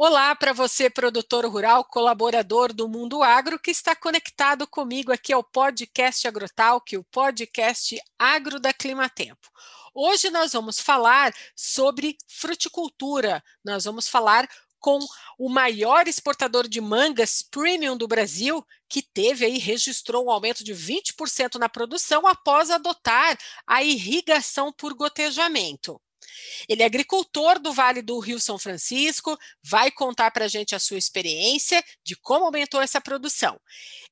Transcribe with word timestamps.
Olá 0.00 0.32
para 0.36 0.52
você, 0.52 0.88
produtor 0.88 1.44
rural, 1.44 1.84
colaborador 1.84 2.72
do 2.72 2.88
Mundo 2.88 3.20
Agro, 3.20 3.58
que 3.58 3.72
está 3.72 3.96
conectado 3.96 4.64
comigo 4.64 5.10
aqui 5.10 5.32
ao 5.32 5.42
podcast 5.42 6.28
Agrotalk, 6.28 6.96
o 6.96 7.02
podcast 7.02 8.00
Agro 8.16 8.60
da 8.60 8.72
Climatempo. 8.72 9.50
Hoje 9.92 10.30
nós 10.30 10.52
vamos 10.52 10.78
falar 10.78 11.34
sobre 11.56 12.16
fruticultura, 12.28 13.42
nós 13.64 13.86
vamos 13.86 14.06
falar 14.06 14.48
com 14.78 15.00
o 15.36 15.48
maior 15.48 16.06
exportador 16.06 16.68
de 16.68 16.80
mangas 16.80 17.42
premium 17.42 17.96
do 17.96 18.06
Brasil, 18.06 18.64
que 18.88 19.02
teve 19.02 19.46
aí, 19.46 19.58
registrou 19.58 20.26
um 20.26 20.30
aumento 20.30 20.62
de 20.62 20.74
20% 20.74 21.56
na 21.56 21.68
produção 21.68 22.24
após 22.24 22.70
adotar 22.70 23.36
a 23.66 23.82
irrigação 23.82 24.72
por 24.72 24.94
gotejamento. 24.94 26.00
Ele 26.68 26.82
é 26.82 26.86
agricultor 26.86 27.58
do 27.58 27.72
Vale 27.72 28.02
do 28.02 28.18
Rio 28.18 28.38
São 28.38 28.58
Francisco, 28.58 29.36
vai 29.62 29.90
contar 29.90 30.30
para 30.30 30.44
a 30.44 30.48
gente 30.48 30.74
a 30.74 30.78
sua 30.78 30.98
experiência 30.98 31.82
de 32.04 32.16
como 32.16 32.44
aumentou 32.44 32.80
essa 32.80 33.00
produção. 33.00 33.58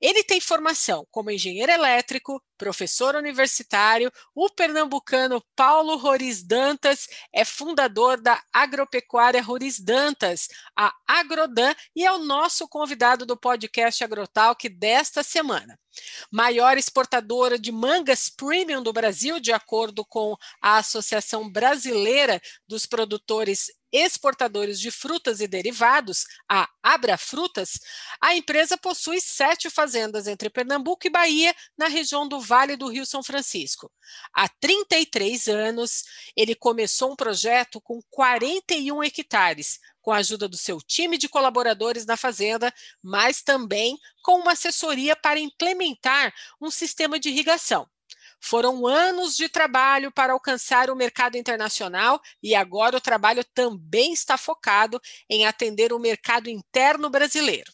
Ele 0.01 0.23
tem 0.23 0.41
formação 0.41 1.06
como 1.11 1.30
engenheiro 1.30 1.73
elétrico, 1.73 2.42
professor 2.56 3.15
universitário, 3.15 4.11
o 4.34 4.48
pernambucano 4.51 5.42
Paulo 5.55 5.97
Roriz 5.97 6.42
Dantas 6.42 7.06
é 7.33 7.45
fundador 7.45 8.20
da 8.20 8.42
Agropecuária 8.53 9.42
Roriz 9.42 9.78
Dantas, 9.78 10.48
a 10.77 10.92
Agrodan, 11.06 11.75
e 11.95 12.05
é 12.05 12.12
o 12.12 12.19
nosso 12.19 12.69
convidado 12.69 13.27
do 13.27 13.37
podcast 13.37 14.03
Agrotalk 14.03 14.69
desta 14.69 15.23
semana. 15.23 15.78
Maior 16.30 16.77
exportadora 16.77 17.59
de 17.59 17.73
mangas 17.73 18.28
premium 18.28 18.82
do 18.82 18.92
Brasil, 18.92 19.41
de 19.41 19.52
acordo 19.52 20.05
com 20.05 20.36
a 20.60 20.78
Associação 20.78 21.48
Brasileira 21.48 22.41
dos 22.66 22.86
Produtores 22.86 23.70
exportadores 23.92 24.80
de 24.80 24.91
frutas 24.91 25.41
e 25.41 25.47
derivados, 25.47 26.24
a 26.48 26.69
Abra 26.83 27.16
Frutas, 27.16 27.80
a 28.20 28.34
empresa 28.34 28.77
possui 28.77 29.20
sete 29.20 29.70
fazendas 29.70 30.27
entre 30.27 30.50
Pernambuco 30.50 31.06
e 31.06 31.11
Bahia, 31.11 31.55
na 31.77 31.88
região 31.88 32.28
do 32.28 32.41
Vale 32.41 32.77
do 32.77 32.88
Rio 32.88 33.06
São 33.06 33.22
Francisco. 33.22 33.91
Há 34.33 34.48
33 34.48 35.48
anos, 35.48 36.05
ele 36.36 36.55
começou 36.55 37.12
um 37.12 37.16
projeto 37.16 37.80
com 37.80 38.00
41 38.11 39.02
hectares, 39.02 39.78
com 40.00 40.12
a 40.12 40.18
ajuda 40.18 40.48
do 40.48 40.56
seu 40.56 40.80
time 40.80 41.18
de 41.18 41.28
colaboradores 41.28 42.06
na 42.06 42.16
fazenda, 42.16 42.72
mas 43.02 43.42
também 43.42 43.98
com 44.22 44.41
uma 44.41 44.52
assessoria 44.52 45.16
para 45.16 45.41
implementar 45.41 46.33
um 46.61 46.70
sistema 46.70 47.18
de 47.18 47.28
irrigação. 47.28 47.89
Foram 48.48 48.86
anos 48.86 49.36
de 49.36 49.48
trabalho 49.48 50.12
para 50.12 50.33
alcançar 50.33 50.89
o 50.89 50.94
mercado 50.94 51.36
internacional 51.36 52.20
e 52.41 52.55
agora 52.55 52.97
o 52.97 53.00
trabalho 53.00 53.44
também 53.52 54.12
está 54.12 54.39
focado 54.39 55.00
em 55.28 55.44
atender 55.44 55.92
o 55.92 55.98
mercado 55.98 56.48
interno 56.48 57.11
brasileiro. 57.11 57.72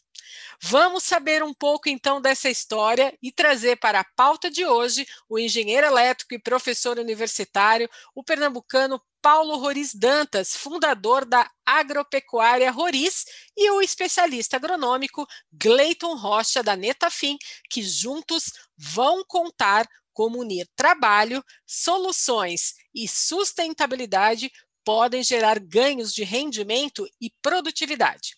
Vamos 0.63 1.05
saber 1.05 1.43
um 1.43 1.53
pouco 1.53 1.91
então 1.91 2.23
dessa 2.23 2.49
história 2.49 3.13
e 3.23 3.31
trazer 3.31 3.77
para 3.77 4.01
a 4.01 4.07
pauta 4.17 4.51
de 4.51 4.65
hoje 4.65 5.07
o 5.29 5.39
engenheiro 5.39 5.87
elétrico 5.87 6.33
e 6.33 6.39
professor 6.39 6.99
universitário, 6.99 7.87
o 8.15 8.25
pernambucano 8.25 8.99
Paulo 9.21 9.57
Roriz 9.57 9.95
Dantas, 9.95 10.57
fundador 10.57 11.25
da 11.25 11.49
Agropecuária 11.67 12.71
Roriz, 12.71 13.25
e 13.57 13.71
o 13.71 13.83
especialista 13.83 14.57
agronômico 14.57 15.27
Gleiton 15.53 16.17
Rocha, 16.17 16.63
da 16.63 16.75
Netafim, 16.75 17.37
que 17.69 17.83
juntos 17.83 18.53
vão 18.77 19.25
contar 19.25 19.87
como 20.13 20.39
unir 20.39 20.69
trabalho, 20.77 21.45
soluções 21.67 22.75
e 22.95 23.09
sustentabilidade 23.09 24.51
podem 24.85 25.23
gerar 25.23 25.59
ganhos 25.59 26.13
de 26.13 26.25
rendimento 26.25 27.07
e 27.21 27.31
produtividade. 27.41 28.37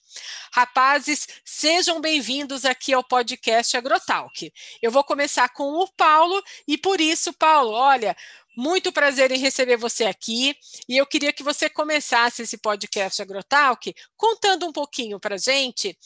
Rapazes, 0.53 1.27
sejam 1.45 2.01
bem-vindos 2.01 2.65
aqui 2.65 2.93
ao 2.93 3.03
podcast 3.03 3.77
Agrotalk. 3.77 4.53
Eu 4.81 4.91
vou 4.91 5.03
começar 5.03 5.49
com 5.49 5.65
o 5.65 5.89
Paulo 5.97 6.43
e 6.69 6.77
por 6.79 7.01
isso, 7.01 7.33
Paulo, 7.33 7.73
olha, 7.73 8.17
muito 8.57 8.93
prazer 8.93 9.33
em 9.33 9.39
receber 9.39 9.77
você 9.77 10.05
aqui 10.05 10.57
e 10.89 10.97
eu 10.97 11.07
queria 11.07 11.33
que 11.33 11.43
você 11.43 11.69
começasse 11.69 12.43
esse 12.43 12.57
podcast 12.59 13.21
Agrotalk 13.21 13.93
contando 14.17 14.67
um 14.67 14.73
pouquinho 14.73 15.19
para 15.19 15.37
gente 15.37 15.99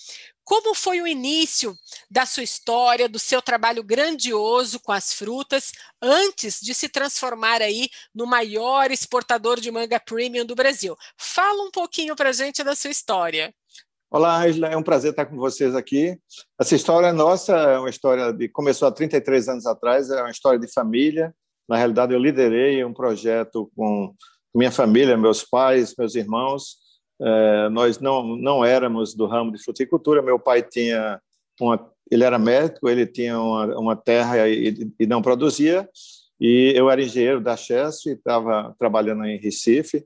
como 0.48 0.74
foi 0.74 1.02
o 1.02 1.06
início 1.06 1.76
da 2.10 2.24
sua 2.24 2.42
história, 2.42 3.06
do 3.06 3.18
seu 3.18 3.42
trabalho 3.42 3.84
grandioso 3.84 4.80
com 4.80 4.92
as 4.92 5.12
frutas, 5.12 5.72
antes 6.00 6.58
de 6.62 6.72
se 6.72 6.88
transformar 6.88 7.60
aí 7.60 7.90
no 8.14 8.26
maior 8.26 8.90
exportador 8.90 9.60
de 9.60 9.70
manga 9.70 10.00
premium 10.00 10.46
do 10.46 10.54
Brasil? 10.54 10.96
Fala 11.18 11.62
um 11.62 11.70
pouquinho 11.70 12.16
para 12.16 12.30
a 12.30 12.32
gente 12.32 12.64
da 12.64 12.74
sua 12.74 12.90
história. 12.90 13.54
Olá, 14.10 14.42
Angela, 14.42 14.68
é 14.68 14.76
um 14.78 14.82
prazer 14.82 15.10
estar 15.10 15.26
com 15.26 15.36
vocês 15.36 15.74
aqui. 15.74 16.18
Essa 16.58 16.74
história 16.74 17.12
nossa 17.12 17.54
é 17.54 17.78
uma 17.78 17.90
história 17.90 18.32
de 18.32 18.48
começou 18.48 18.88
há 18.88 18.90
33 18.90 19.50
anos 19.50 19.66
atrás, 19.66 20.08
é 20.08 20.22
uma 20.22 20.30
história 20.30 20.58
de 20.58 20.72
família. 20.72 21.30
Na 21.68 21.76
realidade, 21.76 22.14
eu 22.14 22.18
liderei 22.18 22.82
um 22.82 22.94
projeto 22.94 23.70
com 23.76 24.14
minha 24.54 24.72
família, 24.72 25.14
meus 25.14 25.44
pais, 25.44 25.94
meus 25.98 26.14
irmãos, 26.14 26.78
é, 27.20 27.68
nós 27.70 27.98
não 27.98 28.36
não 28.36 28.64
éramos 28.64 29.14
do 29.14 29.26
ramo 29.26 29.52
de 29.52 29.62
fruticultura. 29.62 30.22
Meu 30.22 30.38
pai 30.38 30.62
tinha 30.62 31.20
uma, 31.60 31.90
ele 32.10 32.24
era 32.24 32.38
médico, 32.38 32.88
ele 32.88 33.06
tinha 33.06 33.38
uma, 33.40 33.78
uma 33.78 33.96
terra 33.96 34.48
e, 34.48 34.90
e, 34.98 35.06
não 35.06 35.20
produzia. 35.20 35.88
E 36.40 36.72
eu 36.76 36.88
era 36.88 37.02
engenheiro 37.02 37.40
da 37.40 37.56
Chess 37.56 38.06
e 38.06 38.10
estava 38.10 38.74
trabalhando 38.78 39.24
em 39.24 39.38
Recife 39.38 40.04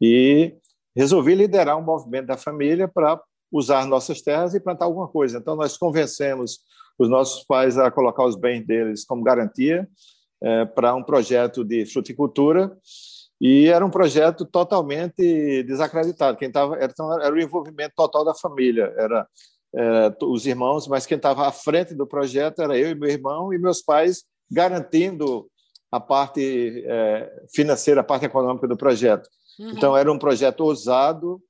e 0.00 0.54
resolvi 0.96 1.34
liderar 1.34 1.78
um 1.78 1.84
movimento 1.84 2.26
da 2.26 2.36
família 2.36 2.88
para 2.88 3.20
usar 3.52 3.86
nossas 3.86 4.20
terras 4.20 4.54
e 4.54 4.60
plantar 4.60 4.86
alguma 4.86 5.08
coisa. 5.08 5.38
Então 5.38 5.54
nós 5.54 5.76
convencemos 5.76 6.60
os 6.98 7.08
nossos 7.08 7.44
pais 7.44 7.78
a 7.78 7.90
colocar 7.90 8.24
os 8.24 8.34
bens 8.34 8.66
deles 8.66 9.04
como 9.04 9.22
garantia 9.22 9.88
é, 10.42 10.64
para 10.64 10.94
um 10.94 11.02
projeto 11.02 11.64
de 11.64 11.86
fruticultura 11.86 12.76
e 13.40 13.66
era 13.68 13.84
um 13.84 13.90
projeto 13.90 14.44
totalmente 14.44 15.62
desacreditado. 15.62 16.36
Quem 16.36 16.48
estava 16.48 16.76
era, 16.76 16.92
era, 17.22 17.34
o 17.34 17.40
envolvimento 17.40 17.94
total 17.96 18.24
da 18.24 18.34
família, 18.34 18.92
era, 18.96 19.26
era 19.72 20.16
os 20.22 20.46
irmãos, 20.46 20.88
mas 20.88 21.06
quem 21.06 21.16
estava 21.16 21.46
à 21.46 21.52
frente 21.52 21.94
do 21.94 22.06
projeto 22.06 22.60
era 22.60 22.76
eu 22.76 22.90
e 22.90 22.94
meu 22.94 23.08
irmão 23.08 23.52
e 23.52 23.58
meus 23.58 23.80
pais 23.80 24.24
garantindo 24.50 25.48
a 25.90 26.00
parte 26.00 26.84
é, 26.86 27.32
financeira, 27.54 28.00
a 28.00 28.04
parte 28.04 28.26
econômica 28.26 28.66
do 28.66 28.76
projeto. 28.76 29.28
Uhum. 29.58 29.70
Então 29.70 29.96
era 29.96 30.10
um 30.12 30.18
projeto 30.18 30.60
ousado, 30.60 31.40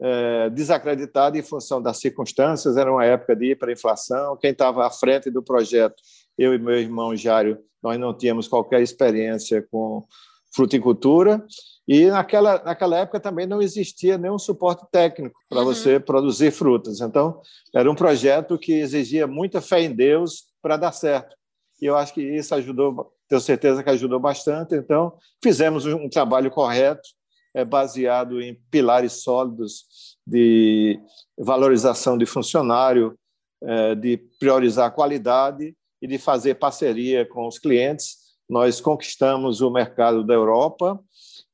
é, 0.00 0.48
desacreditado 0.50 1.36
em 1.36 1.42
função 1.42 1.82
das 1.82 1.98
circunstâncias. 1.98 2.76
Era 2.76 2.90
uma 2.90 3.04
época 3.04 3.34
de 3.34 3.52
hiperinflação. 3.52 4.36
Quem 4.36 4.52
estava 4.52 4.86
à 4.86 4.90
frente 4.90 5.30
do 5.30 5.42
projeto, 5.42 5.96
eu 6.38 6.54
e 6.54 6.58
meu 6.58 6.76
irmão 6.76 7.14
Jário, 7.16 7.58
nós 7.82 7.98
não 7.98 8.16
tínhamos 8.16 8.48
qualquer 8.48 8.80
experiência 8.80 9.66
com 9.70 10.06
fruticultura 10.54 11.44
e 11.86 12.06
naquela, 12.06 12.62
naquela 12.62 12.98
época 12.98 13.18
também 13.18 13.46
não 13.46 13.60
existia 13.60 14.16
nenhum 14.16 14.38
suporte 14.38 14.86
técnico 14.92 15.38
para 15.48 15.60
uhum. 15.60 15.64
você 15.64 15.98
produzir 15.98 16.52
frutas. 16.52 17.00
Então, 17.00 17.40
era 17.74 17.90
um 17.90 17.94
projeto 17.94 18.58
que 18.58 18.72
exigia 18.72 19.26
muita 19.26 19.60
fé 19.60 19.82
em 19.82 19.92
Deus 19.92 20.44
para 20.60 20.76
dar 20.76 20.92
certo. 20.92 21.34
E 21.80 21.86
eu 21.86 21.96
acho 21.96 22.14
que 22.14 22.22
isso 22.22 22.54
ajudou, 22.54 23.12
tenho 23.28 23.40
certeza 23.40 23.82
que 23.82 23.90
ajudou 23.90 24.20
bastante. 24.20 24.76
Então, 24.76 25.16
fizemos 25.42 25.84
um 25.84 26.08
trabalho 26.08 26.50
correto, 26.50 27.08
é, 27.54 27.64
baseado 27.64 28.40
em 28.40 28.54
pilares 28.70 29.22
sólidos 29.24 30.16
de 30.26 30.98
valorização 31.36 32.16
de 32.16 32.24
funcionário, 32.24 33.18
é, 33.62 33.94
de 33.96 34.16
priorizar 34.38 34.86
a 34.86 34.90
qualidade 34.90 35.74
e 36.00 36.06
de 36.06 36.18
fazer 36.18 36.54
parceria 36.54 37.26
com 37.26 37.46
os 37.46 37.58
clientes 37.58 38.21
nós 38.48 38.80
conquistamos 38.80 39.60
o 39.60 39.70
mercado 39.70 40.24
da 40.24 40.34
Europa 40.34 41.00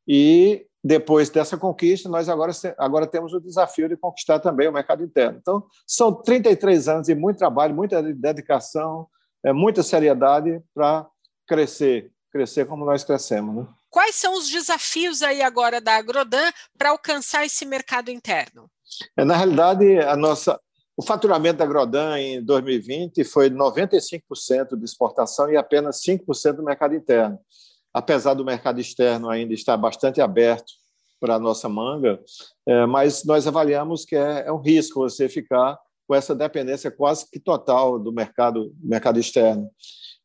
e 0.06 0.66
depois 0.82 1.28
dessa 1.28 1.56
conquista, 1.56 2.08
nós 2.08 2.28
agora, 2.28 2.52
agora 2.78 3.06
temos 3.06 3.32
o 3.34 3.40
desafio 3.40 3.88
de 3.88 3.96
conquistar 3.96 4.38
também 4.38 4.68
o 4.68 4.72
mercado 4.72 5.04
interno. 5.04 5.38
Então, 5.40 5.66
são 5.86 6.12
33 6.12 6.88
anos 6.88 7.06
de 7.06 7.14
muito 7.14 7.38
trabalho, 7.38 7.74
muita 7.74 8.02
dedicação, 8.02 9.08
é, 9.44 9.52
muita 9.52 9.82
seriedade 9.82 10.62
para 10.74 11.06
crescer, 11.46 12.10
crescer 12.30 12.66
como 12.66 12.84
nós 12.84 13.02
crescemos. 13.04 13.56
Né? 13.56 13.66
Quais 13.90 14.14
são 14.14 14.34
os 14.34 14.48
desafios 14.48 15.22
aí 15.22 15.42
agora 15.42 15.80
da 15.80 15.96
Agrodan 15.96 16.50
para 16.76 16.90
alcançar 16.90 17.44
esse 17.44 17.66
mercado 17.66 18.10
interno? 18.10 18.70
É, 19.16 19.24
na 19.24 19.36
realidade, 19.36 19.98
a 19.98 20.16
nossa, 20.16 20.60
o 20.98 21.02
faturamento 21.02 21.58
da 21.58 21.66
Grodan 21.66 22.18
em 22.18 22.42
2020 22.42 23.22
foi 23.22 23.48
95% 23.48 24.76
de 24.76 24.84
exportação 24.84 25.48
e 25.48 25.56
apenas 25.56 26.02
5% 26.02 26.54
do 26.54 26.64
mercado 26.64 26.92
interno. 26.96 27.38
Apesar 27.94 28.34
do 28.34 28.44
mercado 28.44 28.80
externo 28.80 29.30
ainda 29.30 29.54
estar 29.54 29.76
bastante 29.76 30.20
aberto 30.20 30.72
para 31.20 31.36
a 31.36 31.38
nossa 31.38 31.68
manga, 31.68 32.20
é, 32.66 32.84
mas 32.84 33.24
nós 33.24 33.46
avaliamos 33.46 34.04
que 34.04 34.16
é, 34.16 34.48
é 34.48 34.52
um 34.52 34.60
risco 34.60 34.98
você 34.98 35.28
ficar 35.28 35.78
com 36.04 36.16
essa 36.16 36.34
dependência 36.34 36.90
quase 36.90 37.30
que 37.30 37.38
total 37.38 37.96
do 37.96 38.12
mercado, 38.12 38.74
mercado 38.82 39.20
externo. 39.20 39.70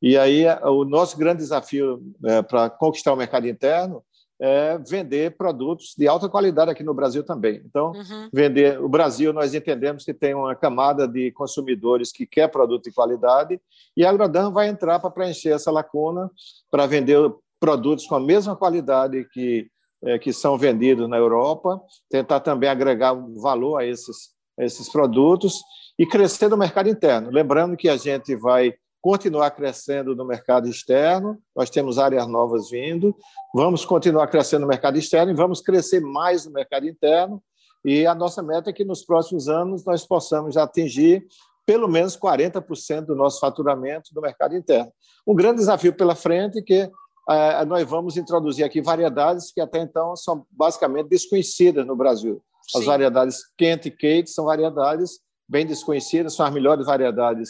E 0.02 0.18
aí 0.18 0.44
o 0.64 0.84
nosso 0.86 1.16
grande 1.20 1.38
desafio 1.38 2.02
é, 2.26 2.42
para 2.42 2.72
conquistar 2.72 3.14
o 3.14 3.18
mercado 3.18 3.48
interno 3.48 4.04
é 4.46 4.78
vender 4.78 5.38
produtos 5.38 5.94
de 5.98 6.06
alta 6.06 6.28
qualidade 6.28 6.70
aqui 6.70 6.84
no 6.84 6.94
Brasil 6.94 7.24
também. 7.24 7.62
Então, 7.66 7.94
uhum. 7.94 8.30
vender 8.34 8.78
o 8.82 8.90
Brasil, 8.90 9.32
nós 9.32 9.54
entendemos 9.54 10.04
que 10.04 10.14
tem 10.14 10.34
uma 10.34 10.54
camada 10.54 11.08
de 11.08 11.32
consumidores 11.32 12.12
que 12.12 12.26
quer 12.26 12.50
produto 12.50 12.84
de 12.84 12.92
qualidade 12.92 13.58
e 13.96 14.06
a 14.06 14.10
Agrodan 14.10 14.52
vai 14.52 14.68
entrar 14.68 15.00
para 15.00 15.10
preencher 15.10 15.52
essa 15.52 15.72
lacuna, 15.72 16.30
para 16.70 16.86
vender 16.86 17.18
produtos 17.58 18.06
com 18.06 18.16
a 18.16 18.20
mesma 18.20 18.54
qualidade 18.54 19.26
que 19.32 19.72
é, 20.04 20.20
que 20.20 20.34
são 20.34 20.58
vendidos 20.58 21.08
na 21.08 21.16
Europa, 21.16 21.82
tentar 22.10 22.42
também 22.42 22.70
agregar 22.70 23.14
valor 23.42 23.78
a 23.78 23.86
esses, 23.86 24.32
a 24.60 24.66
esses 24.66 24.90
produtos 24.90 25.62
e 25.98 26.06
crescer 26.06 26.50
no 26.50 26.58
mercado 26.58 26.90
interno. 26.90 27.32
Lembrando 27.32 27.78
que 27.78 27.88
a 27.88 27.96
gente 27.96 28.36
vai 28.36 28.74
continuar 29.04 29.52
crescendo 29.52 30.16
no 30.16 30.24
mercado 30.24 30.66
externo, 30.66 31.38
nós 31.54 31.70
temos 31.70 32.00
áreas 32.00 32.26
novas 32.26 32.70
vindo, 32.70 33.14
vamos 33.54 33.84
continuar 33.84 34.28
crescendo 34.28 34.62
no 34.62 34.68
mercado 34.68 34.98
externo 34.98 35.30
e 35.30 35.36
vamos 35.36 35.60
crescer 35.60 36.00
mais 36.00 36.46
no 36.46 36.54
mercado 36.54 36.88
interno. 36.88 37.44
E 37.84 38.08
a 38.08 38.16
nossa 38.16 38.42
meta 38.42 38.70
é 38.70 38.74
que 38.74 38.86
nos 38.86 39.04
próximos 39.04 39.50
anos 39.50 39.84
nós 39.84 40.08
possamos 40.08 40.56
atingir 40.56 41.28
pelo 41.66 41.90
menos 41.90 42.18
40% 42.18 43.08
do 43.08 43.16
nosso 43.16 43.42
faturamento 43.42 44.14
do 44.14 44.22
mercado 44.22 44.56
interno. 44.56 44.90
Um 45.28 45.36
grande 45.36 45.58
desafio 45.58 45.94
pela 45.94 46.16
frente 46.16 46.62
que 46.62 46.90
é, 47.30 47.66
nós 47.66 47.86
vamos 47.86 48.16
introduzir 48.16 48.64
aqui 48.64 48.82
variedades 48.82 49.52
que 49.52 49.60
até 49.60 49.80
então 49.80 50.16
são 50.16 50.46
basicamente 50.50 51.10
desconhecidas 51.10 51.86
no 51.86 51.96
Brasil. 51.96 52.42
As 52.74 52.82
Sim. 52.82 52.88
variedades 52.88 53.40
Kent 53.58 53.86
e 53.88 53.92
Kate 53.92 54.30
são 54.30 54.46
variedades 54.46 55.20
bem 55.48 55.66
desconhecidas, 55.66 56.34
são 56.36 56.46
as 56.46 56.54
melhores 56.54 56.86
variedades 56.86 57.50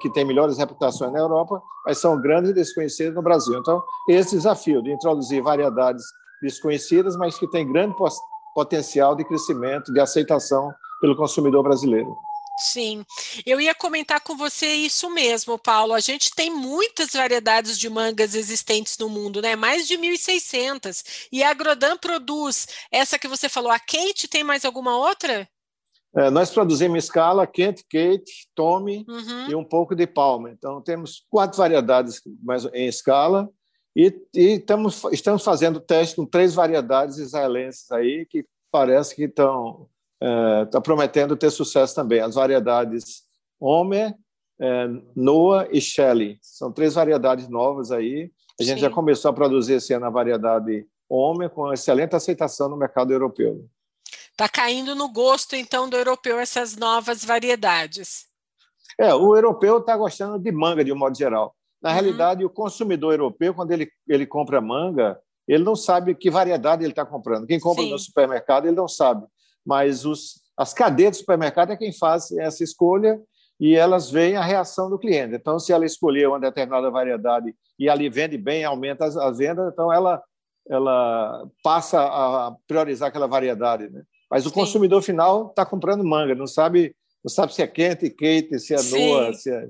que 0.00 0.10
têm 0.10 0.24
melhores 0.24 0.58
reputações 0.58 1.12
na 1.12 1.18
Europa, 1.18 1.62
mas 1.84 1.98
são 1.98 2.20
grandes 2.20 2.50
e 2.50 2.54
desconhecidas 2.54 3.14
no 3.14 3.22
Brasil. 3.22 3.58
Então, 3.58 3.82
esse 4.08 4.36
desafio 4.36 4.82
de 4.82 4.90
introduzir 4.90 5.42
variedades 5.42 6.04
desconhecidas, 6.42 7.16
mas 7.16 7.38
que 7.38 7.48
têm 7.48 7.70
grande 7.70 7.94
potencial 8.54 9.14
de 9.14 9.24
crescimento, 9.24 9.92
de 9.92 10.00
aceitação 10.00 10.72
pelo 11.00 11.16
consumidor 11.16 11.62
brasileiro. 11.62 12.16
Sim, 12.58 13.04
eu 13.44 13.60
ia 13.60 13.74
comentar 13.74 14.22
com 14.22 14.34
você 14.34 14.66
isso 14.66 15.10
mesmo, 15.10 15.58
Paulo. 15.58 15.92
A 15.92 16.00
gente 16.00 16.30
tem 16.34 16.50
muitas 16.50 17.10
variedades 17.10 17.78
de 17.78 17.90
mangas 17.90 18.34
existentes 18.34 18.96
no 18.96 19.10
mundo, 19.10 19.42
né? 19.42 19.54
Mais 19.54 19.86
de 19.86 19.98
1.600. 19.98 21.28
E 21.30 21.42
a 21.42 21.50
Agrodan 21.50 21.98
produz 21.98 22.66
essa 22.90 23.18
que 23.18 23.28
você 23.28 23.46
falou. 23.46 23.70
A 23.70 23.78
Kate 23.78 24.26
tem 24.26 24.42
mais 24.42 24.64
alguma 24.64 24.96
outra? 24.96 25.46
É, 26.14 26.30
nós 26.30 26.50
produzimos 26.50 27.04
escala 27.04 27.46
Kent, 27.46 27.82
Kate, 27.90 28.48
Tommy 28.54 29.04
uhum. 29.08 29.50
e 29.50 29.54
um 29.54 29.64
pouco 29.64 29.94
de 29.94 30.06
Palma. 30.06 30.50
Então, 30.50 30.80
temos 30.80 31.24
quatro 31.30 31.58
variedades 31.58 32.22
em 32.72 32.86
escala 32.86 33.48
e, 33.94 34.14
e 34.34 34.56
estamos, 34.56 35.02
estamos 35.12 35.42
fazendo 35.42 35.80
teste 35.80 36.16
com 36.16 36.26
três 36.26 36.54
variedades 36.54 37.18
israelenses 37.18 37.90
aí 37.90 38.26
que 38.26 38.46
parece 38.70 39.14
que 39.14 39.24
estão 39.24 39.88
é, 40.22 40.80
prometendo 40.82 41.36
ter 41.36 41.50
sucesso 41.50 41.94
também. 41.94 42.20
As 42.20 42.34
variedades 42.34 43.24
Homer, 43.60 44.14
é, 44.60 44.88
Noah 45.14 45.68
e 45.70 45.80
Shelley. 45.80 46.38
São 46.40 46.72
três 46.72 46.94
variedades 46.94 47.48
novas 47.48 47.90
aí. 47.90 48.30
A 48.60 48.62
gente 48.62 48.76
Sim. 48.76 48.82
já 48.82 48.90
começou 48.90 49.30
a 49.30 49.34
produzir 49.34 49.74
esse 49.74 49.92
ano 49.92 50.06
a 50.06 50.10
variedade 50.10 50.86
Homer, 51.08 51.50
com 51.50 51.72
excelente 51.72 52.16
aceitação 52.16 52.68
no 52.68 52.76
mercado 52.76 53.12
europeu. 53.12 53.66
Está 54.36 54.48
caindo 54.48 54.94
no 54.94 55.10
gosto, 55.10 55.56
então, 55.56 55.88
do 55.88 55.96
europeu 55.96 56.38
essas 56.38 56.76
novas 56.76 57.24
variedades. 57.24 58.26
É, 58.98 59.14
o 59.14 59.34
europeu 59.34 59.78
está 59.78 59.96
gostando 59.96 60.38
de 60.38 60.52
manga, 60.52 60.84
de 60.84 60.92
um 60.92 60.96
modo 60.96 61.16
geral. 61.16 61.54
Na 61.82 61.90
uhum. 61.90 61.94
realidade, 61.94 62.44
o 62.44 62.50
consumidor 62.50 63.14
europeu, 63.14 63.54
quando 63.54 63.72
ele, 63.72 63.90
ele 64.08 64.26
compra 64.26 64.60
manga, 64.60 65.18
ele 65.48 65.64
não 65.64 65.74
sabe 65.74 66.14
que 66.14 66.30
variedade 66.30 66.82
ele 66.84 66.92
está 66.92 67.04
comprando. 67.04 67.46
Quem 67.46 67.58
compra 67.58 67.82
Sim. 67.82 67.90
no 67.90 67.98
supermercado, 67.98 68.66
ele 68.66 68.76
não 68.76 68.88
sabe 68.88 69.26
mas 69.66 70.06
os, 70.06 70.40
as 70.56 70.72
cadeias 70.72 71.16
do 71.16 71.20
supermercado 71.20 71.72
é 71.72 71.76
quem 71.76 71.92
faz 71.92 72.30
essa 72.30 72.62
escolha 72.62 73.20
e 73.58 73.74
elas 73.74 74.10
veem 74.10 74.36
a 74.36 74.44
reação 74.44 74.88
do 74.88 74.98
cliente. 74.98 75.34
Então, 75.34 75.58
se 75.58 75.72
ela 75.72 75.84
escolher 75.84 76.28
uma 76.28 76.38
determinada 76.38 76.90
variedade 76.90 77.54
e 77.78 77.88
ali 77.88 78.08
vende 78.08 78.38
bem, 78.38 78.64
aumenta 78.64 79.06
as 79.06 79.38
vendas, 79.38 79.72
então 79.72 79.92
ela, 79.92 80.22
ela 80.68 81.44
passa 81.64 82.00
a 82.00 82.54
priorizar 82.68 83.08
aquela 83.08 83.26
variedade. 83.26 83.90
Né? 83.90 84.02
Mas 84.30 84.44
o 84.46 84.48
Sim. 84.48 84.54
consumidor 84.54 85.02
final 85.02 85.48
está 85.48 85.64
comprando 85.64 86.04
manga, 86.04 86.34
não 86.34 86.46
sabe, 86.46 86.94
não 87.24 87.30
sabe 87.30 87.54
se 87.54 87.62
é 87.62 87.66
quente, 87.66 88.10
quente, 88.10 88.58
se 88.58 88.74
é 88.74 88.82
nua, 88.82 89.32
se 89.32 89.50
é... 89.50 89.68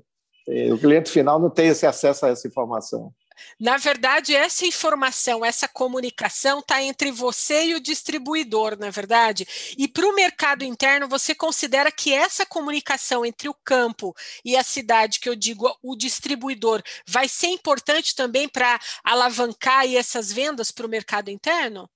O 0.72 0.78
cliente 0.78 1.10
final 1.10 1.40
não 1.40 1.50
tem 1.50 1.68
esse 1.68 1.84
acesso 1.86 2.24
a 2.24 2.28
essa 2.28 2.46
informação. 2.46 3.12
Na 3.58 3.76
verdade, 3.76 4.34
essa 4.34 4.66
informação, 4.66 5.44
essa 5.44 5.68
comunicação 5.68 6.60
está 6.60 6.82
entre 6.82 7.10
você 7.10 7.66
e 7.66 7.74
o 7.74 7.80
distribuidor, 7.80 8.78
na 8.78 8.86
é 8.86 8.90
verdade. 8.90 9.46
E 9.76 9.86
para 9.88 10.06
o 10.06 10.14
mercado 10.14 10.62
interno, 10.62 11.08
você 11.08 11.34
considera 11.34 11.90
que 11.90 12.12
essa 12.12 12.46
comunicação 12.46 13.24
entre 13.24 13.48
o 13.48 13.54
campo 13.64 14.14
e 14.44 14.56
a 14.56 14.62
cidade, 14.62 15.20
que 15.20 15.28
eu 15.28 15.36
digo 15.36 15.70
o 15.82 15.96
distribuidor, 15.96 16.82
vai 17.06 17.28
ser 17.28 17.48
importante 17.48 18.14
também 18.14 18.48
para 18.48 18.78
alavancar 19.04 19.86
essas 19.86 20.32
vendas 20.32 20.70
para 20.70 20.86
o 20.86 20.90
mercado 20.90 21.28
interno? 21.28 21.88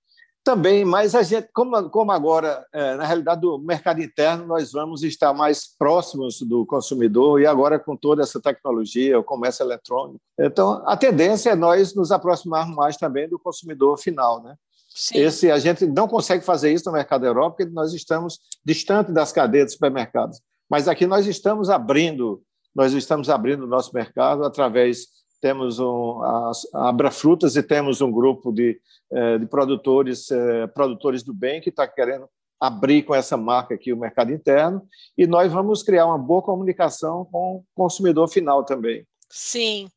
Também, 0.42 0.86
mas 0.86 1.14
a 1.14 1.22
gente, 1.22 1.48
como, 1.52 1.90
como 1.90 2.10
agora, 2.12 2.66
é, 2.72 2.94
na 2.96 3.04
realidade, 3.04 3.42
do 3.42 3.58
mercado 3.58 4.02
interno, 4.02 4.46
nós 4.46 4.72
vamos 4.72 5.02
estar 5.02 5.34
mais 5.34 5.76
próximos 5.76 6.40
do 6.40 6.64
consumidor 6.64 7.40
e 7.40 7.46
agora 7.46 7.78
com 7.78 7.94
toda 7.94 8.22
essa 8.22 8.40
tecnologia, 8.40 9.18
o 9.18 9.24
comércio 9.24 9.62
eletrônico. 9.62 10.18
Então, 10.38 10.82
a 10.86 10.96
tendência 10.96 11.50
é 11.50 11.54
nós 11.54 11.94
nos 11.94 12.10
aproximarmos 12.10 12.74
mais 12.74 12.96
também 12.96 13.28
do 13.28 13.38
consumidor 13.38 13.98
final, 13.98 14.42
né? 14.42 14.54
Sim. 14.88 15.18
Esse, 15.18 15.50
a 15.50 15.58
gente 15.58 15.86
não 15.86 16.08
consegue 16.08 16.44
fazer 16.44 16.72
isso 16.72 16.86
no 16.86 16.92
mercado 16.92 17.24
Europa 17.24 17.56
porque 17.56 17.72
nós 17.72 17.92
estamos 17.92 18.40
distante 18.64 19.12
das 19.12 19.32
cadeias 19.32 19.66
de 19.66 19.72
supermercados. 19.72 20.40
Mas 20.68 20.88
aqui 20.88 21.06
nós 21.06 21.26
estamos 21.26 21.68
abrindo, 21.68 22.42
nós 22.74 22.92
estamos 22.92 23.28
abrindo 23.28 23.64
o 23.64 23.68
nosso 23.68 23.94
mercado 23.94 24.44
através 24.44 25.06
temos 25.40 25.78
um, 25.78 26.22
a, 26.22 26.52
a 26.74 26.88
Abra 26.88 27.10
Frutas 27.10 27.56
e 27.56 27.62
temos 27.62 28.00
um 28.00 28.10
grupo 28.10 28.52
de, 28.52 28.80
eh, 29.12 29.38
de 29.38 29.46
produtores, 29.46 30.30
eh, 30.30 30.66
produtores 30.68 31.22
do 31.22 31.32
bem 31.32 31.60
que 31.60 31.70
está 31.70 31.88
querendo 31.88 32.28
abrir 32.60 33.02
com 33.04 33.14
essa 33.14 33.36
marca 33.36 33.74
aqui 33.74 33.92
o 33.92 33.96
mercado 33.96 34.32
interno 34.32 34.86
e 35.16 35.26
nós 35.26 35.50
vamos 35.50 35.82
criar 35.82 36.06
uma 36.06 36.18
boa 36.18 36.42
comunicação 36.42 37.24
com 37.24 37.56
o 37.56 37.64
consumidor 37.74 38.28
final 38.28 38.64
também. 38.64 39.06
Sim. 39.30 39.88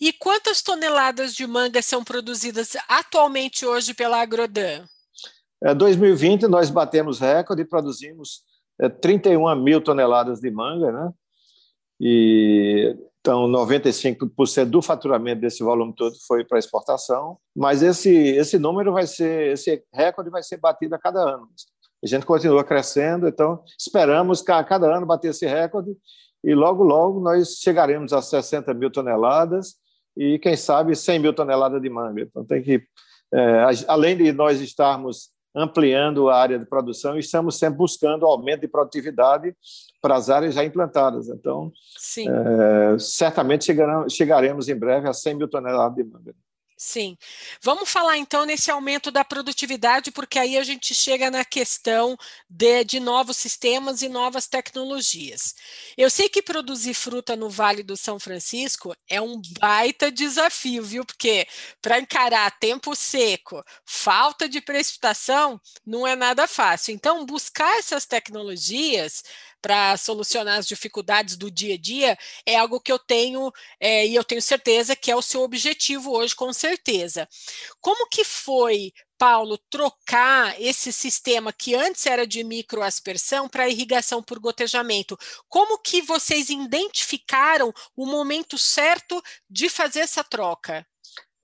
E 0.00 0.12
quantas 0.12 0.62
toneladas 0.62 1.34
de 1.34 1.46
manga 1.46 1.82
são 1.82 2.02
produzidas 2.02 2.76
atualmente 2.88 3.66
hoje 3.66 3.92
pela 3.92 4.22
Agrodan? 4.22 4.84
Em 5.64 5.76
2020 5.76 6.46
nós 6.48 6.70
batemos 6.70 7.20
recorde 7.20 7.62
e 7.62 7.66
produzimos 7.66 8.42
31 9.00 9.50
eh, 9.50 9.54
mil 9.54 9.80
toneladas 9.80 10.40
de 10.40 10.50
manga, 10.50 10.90
né? 10.90 11.12
E 12.00 12.96
então, 13.22 13.46
95% 13.46 14.64
do 14.64 14.82
faturamento 14.82 15.40
desse 15.40 15.62
volume 15.62 15.94
todo 15.94 16.16
foi 16.26 16.44
para 16.44 16.58
exportação, 16.58 17.38
mas 17.54 17.80
esse, 17.80 18.12
esse 18.12 18.58
número 18.58 18.92
vai 18.92 19.06
ser, 19.06 19.52
esse 19.52 19.80
recorde 19.94 20.28
vai 20.28 20.42
ser 20.42 20.56
batido 20.56 20.96
a 20.96 20.98
cada 20.98 21.20
ano. 21.20 21.48
A 22.02 22.06
gente 22.08 22.26
continua 22.26 22.64
crescendo, 22.64 23.28
então 23.28 23.62
esperamos 23.78 24.42
a 24.48 24.64
cada 24.64 24.92
ano 24.92 25.06
bater 25.06 25.30
esse 25.30 25.46
recorde 25.46 25.96
e 26.42 26.52
logo, 26.52 26.82
logo 26.82 27.20
nós 27.20 27.58
chegaremos 27.60 28.12
a 28.12 28.20
60 28.20 28.74
mil 28.74 28.90
toneladas 28.90 29.76
e, 30.16 30.40
quem 30.40 30.56
sabe, 30.56 30.96
100 30.96 31.20
mil 31.20 31.32
toneladas 31.32 31.80
de 31.80 31.88
manga. 31.88 32.22
Então, 32.22 32.44
tem 32.44 32.60
que, 32.60 32.82
é, 33.32 33.64
além 33.86 34.16
de 34.16 34.32
nós 34.32 34.60
estarmos 34.60 35.30
ampliando 35.54 36.30
a 36.30 36.36
área 36.36 36.58
de 36.58 36.66
produção 36.66 37.16
e 37.16 37.20
estamos 37.20 37.58
sempre 37.58 37.78
buscando 37.78 38.26
aumento 38.26 38.62
de 38.62 38.68
produtividade 38.68 39.54
para 40.00 40.16
as 40.16 40.30
áreas 40.30 40.54
já 40.54 40.64
implantadas. 40.64 41.28
Então, 41.28 41.72
é, 42.28 42.98
certamente 42.98 43.72
chegaremos 44.10 44.68
em 44.68 44.74
breve 44.74 45.08
a 45.08 45.12
100 45.12 45.34
mil 45.34 45.48
toneladas 45.48 45.94
de 45.94 46.04
manga. 46.04 46.34
Sim. 46.84 47.16
Vamos 47.62 47.88
falar 47.88 48.18
então 48.18 48.44
nesse 48.44 48.68
aumento 48.68 49.12
da 49.12 49.24
produtividade, 49.24 50.10
porque 50.10 50.36
aí 50.36 50.58
a 50.58 50.64
gente 50.64 50.92
chega 50.92 51.30
na 51.30 51.44
questão 51.44 52.16
de, 52.50 52.82
de 52.82 52.98
novos 52.98 53.36
sistemas 53.36 54.02
e 54.02 54.08
novas 54.08 54.48
tecnologias. 54.48 55.54
Eu 55.96 56.10
sei 56.10 56.28
que 56.28 56.42
produzir 56.42 56.92
fruta 56.92 57.36
no 57.36 57.48
Vale 57.48 57.84
do 57.84 57.96
São 57.96 58.18
Francisco 58.18 58.92
é 59.08 59.20
um 59.20 59.40
baita 59.60 60.10
desafio, 60.10 60.82
viu? 60.82 61.04
Porque 61.04 61.46
para 61.80 62.00
encarar 62.00 62.50
tempo 62.58 62.96
seco, 62.96 63.62
falta 63.86 64.48
de 64.48 64.60
precipitação, 64.60 65.60
não 65.86 66.04
é 66.04 66.16
nada 66.16 66.48
fácil. 66.48 66.92
Então, 66.92 67.24
buscar 67.24 67.78
essas 67.78 68.06
tecnologias 68.06 69.22
para 69.62 69.96
solucionar 69.96 70.58
as 70.58 70.66
dificuldades 70.66 71.36
do 71.36 71.50
dia 71.50 71.74
a 71.74 71.78
dia 71.78 72.18
é 72.44 72.56
algo 72.56 72.80
que 72.80 72.92
eu 72.92 72.98
tenho 72.98 73.50
é, 73.80 74.06
e 74.06 74.14
eu 74.14 74.24
tenho 74.24 74.42
certeza 74.42 74.96
que 74.96 75.10
é 75.10 75.16
o 75.16 75.22
seu 75.22 75.42
objetivo 75.42 76.12
hoje, 76.12 76.34
com 76.34 76.52
certeza. 76.52 77.28
Como 77.80 78.08
que 78.08 78.24
foi 78.24 78.92
Paulo, 79.22 79.56
trocar 79.70 80.60
esse 80.60 80.92
sistema 80.92 81.52
que 81.52 81.76
antes 81.76 82.06
era 82.06 82.26
de 82.26 82.42
microaspersão 82.42 83.48
para 83.48 83.68
irrigação 83.68 84.20
por 84.20 84.40
gotejamento. 84.40 85.16
Como 85.48 85.78
que 85.78 86.02
vocês 86.02 86.50
identificaram 86.50 87.72
o 87.96 88.04
momento 88.04 88.58
certo 88.58 89.22
de 89.48 89.68
fazer 89.68 90.00
essa 90.00 90.24
troca? 90.24 90.84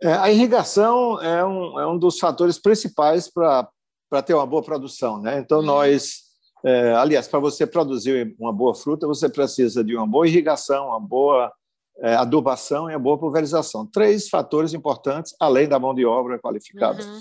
É, 0.03 0.13
a 0.13 0.29
irrigação 0.29 1.23
é 1.23 1.45
um, 1.45 1.79
é 1.79 1.87
um 1.87 1.97
dos 1.97 2.19
fatores 2.19 2.59
principais 2.59 3.29
para 3.29 4.23
ter 4.27 4.35
uma 4.35 4.47
boa 4.47 4.63
produção. 4.63 5.21
Né? 5.21 5.39
Então, 5.39 5.59
uhum. 5.59 5.67
nós, 5.67 6.28
é, 6.65 6.93
aliás, 6.93 7.29
para 7.29 7.39
você 7.39 7.67
produzir 7.67 8.35
uma 8.39 8.53
boa 8.53 8.75
fruta, 8.75 9.07
você 9.07 9.29
precisa 9.29 9.85
de 9.85 9.97
uma 9.97 10.07
boa 10.07 10.27
irrigação, 10.27 10.89
uma 10.89 11.01
boa 11.01 11.53
é, 12.01 12.15
adubação 12.15 12.91
e 12.91 12.95
uma 12.95 12.99
boa 13.01 13.19
pulverização. 13.19 13.87
Três 13.87 14.29
fatores 14.29 14.75
importantes, 14.75 15.35
além 15.41 15.69
da 15.69 15.79
mão 15.79 15.95
de 15.95 16.05
obra 16.05 16.39
qualificada. 16.39 17.03
Uhum. 17.03 17.21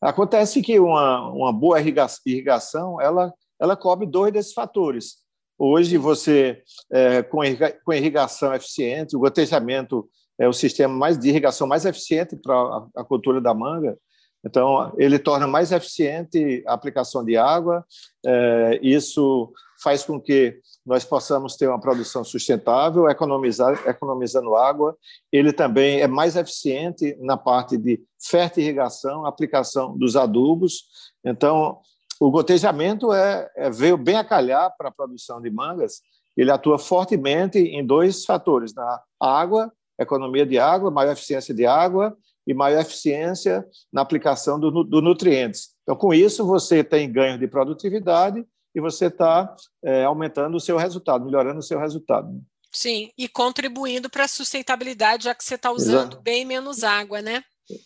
Acontece 0.00 0.62
que 0.62 0.78
uma, 0.78 1.30
uma 1.30 1.52
boa 1.52 1.80
irrigação 1.80 3.00
ela, 3.00 3.32
ela 3.60 3.76
cobre 3.76 4.06
dois 4.06 4.32
desses 4.32 4.52
fatores. 4.52 5.16
Hoje, 5.58 5.98
você, 5.98 6.62
é, 6.92 7.22
com, 7.22 7.38
com 7.84 7.92
irrigação 7.92 8.54
eficiente, 8.54 9.16
o 9.16 9.18
gotejamento 9.18 10.08
é 10.38 10.46
o 10.48 10.52
sistema 10.52 10.94
mais 10.94 11.18
de 11.18 11.28
irrigação 11.28 11.66
mais 11.66 11.84
eficiente 11.84 12.36
para 12.36 12.54
a, 12.54 12.86
a 12.98 13.04
cultura 13.04 13.40
da 13.40 13.52
manga, 13.52 13.98
então, 14.44 14.94
ele 14.96 15.18
torna 15.18 15.46
mais 15.46 15.72
eficiente 15.72 16.62
a 16.66 16.72
aplicação 16.72 17.24
de 17.24 17.36
água, 17.36 17.84
é, 18.24 18.78
isso 18.82 19.52
faz 19.82 20.04
com 20.04 20.20
que 20.20 20.60
nós 20.86 21.04
possamos 21.04 21.56
ter 21.56 21.68
uma 21.68 21.80
produção 21.80 22.24
sustentável, 22.24 23.08
economizar, 23.08 23.80
economizando 23.86 24.56
água. 24.56 24.96
Ele 25.30 25.52
também 25.52 26.00
é 26.00 26.06
mais 26.06 26.36
eficiente 26.36 27.16
na 27.20 27.36
parte 27.36 27.76
de 27.76 28.00
fertirrigação, 28.20 29.26
aplicação 29.26 29.96
dos 29.96 30.16
adubos. 30.16 30.84
Então, 31.24 31.80
o 32.20 32.30
gotejamento 32.30 33.12
é, 33.12 33.48
é, 33.56 33.70
veio 33.70 33.96
bem 33.96 34.16
a 34.16 34.24
calhar 34.24 34.74
para 34.76 34.88
a 34.88 34.92
produção 34.92 35.40
de 35.40 35.50
mangas. 35.50 36.00
Ele 36.36 36.50
atua 36.50 36.78
fortemente 36.78 37.58
em 37.58 37.84
dois 37.84 38.24
fatores: 38.24 38.74
na 38.74 39.00
água, 39.20 39.72
economia 39.98 40.46
de 40.46 40.58
água, 40.58 40.90
maior 40.90 41.12
eficiência 41.12 41.54
de 41.54 41.66
água 41.66 42.16
e 42.48 42.54
maior 42.54 42.80
eficiência 42.80 43.62
na 43.92 44.00
aplicação 44.00 44.58
dos 44.58 44.72
do 44.88 45.02
nutrientes. 45.02 45.68
Então, 45.82 45.94
com 45.94 46.14
isso, 46.14 46.46
você 46.46 46.82
tem 46.82 47.12
ganho 47.12 47.38
de 47.38 47.46
produtividade 47.46 48.42
e 48.74 48.80
você 48.80 49.06
está 49.06 49.54
é, 49.84 50.04
aumentando 50.04 50.56
o 50.56 50.60
seu 50.60 50.78
resultado, 50.78 51.26
melhorando 51.26 51.58
o 51.58 51.62
seu 51.62 51.78
resultado. 51.78 52.28
Sim, 52.72 53.10
e 53.18 53.28
contribuindo 53.28 54.08
para 54.08 54.24
a 54.24 54.28
sustentabilidade, 54.28 55.24
já 55.24 55.34
que 55.34 55.44
você 55.44 55.56
está 55.56 55.70
usando 55.70 56.12
Exato. 56.12 56.22
bem 56.22 56.46
menos 56.46 56.82
água, 56.82 57.20
né? 57.20 57.42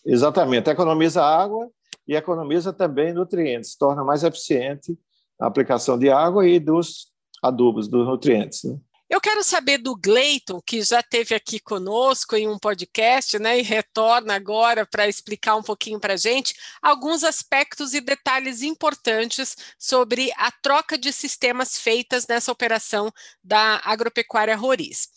Exatamente, 0.07 0.71
economiza 0.71 1.25
água 1.25 1.69
e 2.07 2.15
economiza 2.15 2.73
também 2.73 3.13
nutrientes, 3.13 3.77
torna 3.77 4.05
mais 4.05 4.23
eficiente 4.23 4.97
a 5.41 5.47
aplicação 5.49 5.99
de 5.99 6.09
água 6.09 6.47
e 6.47 6.61
dos 6.61 7.09
adubos, 7.43 7.89
dos 7.89 8.07
nutrientes. 8.07 8.63
Né? 8.63 8.79
Eu 9.13 9.21
quero 9.21 9.45
saber 9.45 9.77
do 9.77 9.95
Gleiton, 9.95 10.59
que 10.65 10.81
já 10.81 11.01
esteve 11.01 11.35
aqui 11.35 11.61
conosco 11.61 12.35
em 12.35 12.49
um 12.49 12.59
podcast, 12.59 13.39
né, 13.39 13.59
e 13.59 13.63
retorna 13.63 14.35
agora 14.35 14.87
para 14.87 15.07
explicar 15.07 15.55
um 15.55 15.63
pouquinho 15.63 16.01
para 16.01 16.15
a 16.15 16.17
gente 16.17 16.55
alguns 16.81 17.23
aspectos 17.23 17.93
e 17.93 18.01
detalhes 18.01 18.63
importantes 18.63 19.55
sobre 19.79 20.33
a 20.39 20.51
troca 20.51 20.97
de 20.97 21.13
sistemas 21.13 21.77
feitas 21.77 22.27
nessa 22.27 22.51
operação 22.51 23.13
da 23.45 23.83
agropecuária 23.85 24.57
Roriz. 24.57 25.11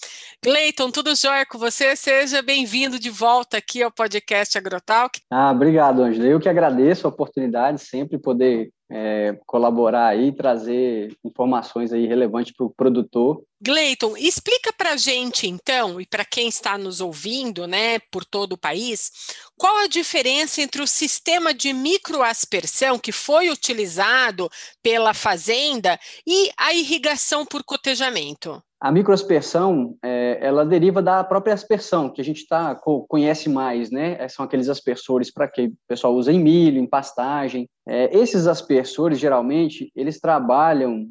Gleiton, 0.44 0.92
tudo 0.92 1.16
jóia 1.16 1.46
com 1.46 1.58
você? 1.58 1.96
Seja 1.96 2.42
bem-vindo 2.42 3.00
de 3.00 3.10
volta 3.10 3.56
aqui 3.56 3.82
ao 3.82 3.90
podcast 3.90 4.58
Agrotalk. 4.58 5.22
Ah, 5.32 5.54
obrigado, 5.54 6.04
Angela. 6.04 6.28
Eu 6.28 6.42
que 6.42 6.50
agradeço 6.50 7.08
a 7.08 7.10
oportunidade 7.10 7.80
sempre 7.80 8.18
poder 8.18 8.74
é, 8.90 9.38
colaborar 9.46 10.08
aí, 10.08 10.32
trazer 10.32 11.16
informações 11.24 11.92
aí 11.92 12.06
relevantes 12.06 12.54
para 12.56 12.66
o 12.66 12.70
produtor. 12.70 13.44
Gleiton, 13.60 14.16
explica 14.16 14.72
para 14.72 14.92
a 14.92 14.98
gente 14.98 15.48
então, 15.48 16.00
e 16.00 16.06
para 16.06 16.24
quem 16.24 16.48
está 16.48 16.78
nos 16.78 17.02
ouvindo, 17.02 17.66
né, 17.66 18.00
por 18.12 18.24
todo 18.24 18.54
o 18.54 18.58
país, 18.58 19.12
qual 19.58 19.78
a 19.78 19.88
diferença 19.88 20.62
entre 20.62 20.82
o 20.82 20.88
sistema 20.88 21.54
de 21.54 21.74
microaspersão 21.74 23.00
que 23.00 23.12
foi 23.12 23.50
utilizado 23.50 24.50
pela 24.84 25.14
fazenda 25.14 26.00
e 26.28 26.52
a 26.58 26.74
irrigação 26.74 27.46
por 27.46 27.64
cotejamento? 27.64 28.62
A 28.86 28.92
microaspersão, 28.92 29.98
é, 30.04 30.38
ela 30.40 30.64
deriva 30.64 31.02
da 31.02 31.24
própria 31.24 31.56
aspersão, 31.56 32.08
que 32.08 32.22
a 32.22 32.24
gente 32.24 32.48
tá, 32.48 32.76
conhece 33.08 33.50
mais, 33.50 33.90
né? 33.90 34.16
É, 34.20 34.28
são 34.28 34.46
aqueles 34.46 34.70
aspersores 34.70 35.34
para 35.34 35.48
que 35.48 35.66
o 35.70 35.74
pessoal 35.88 36.14
usa 36.14 36.32
em 36.32 36.38
milho, 36.38 36.80
em 36.80 36.86
pastagem. 36.86 37.68
É, 37.88 38.16
esses 38.16 38.46
aspersores, 38.46 39.18
geralmente, 39.18 39.92
eles 39.96 40.20
trabalham 40.20 41.08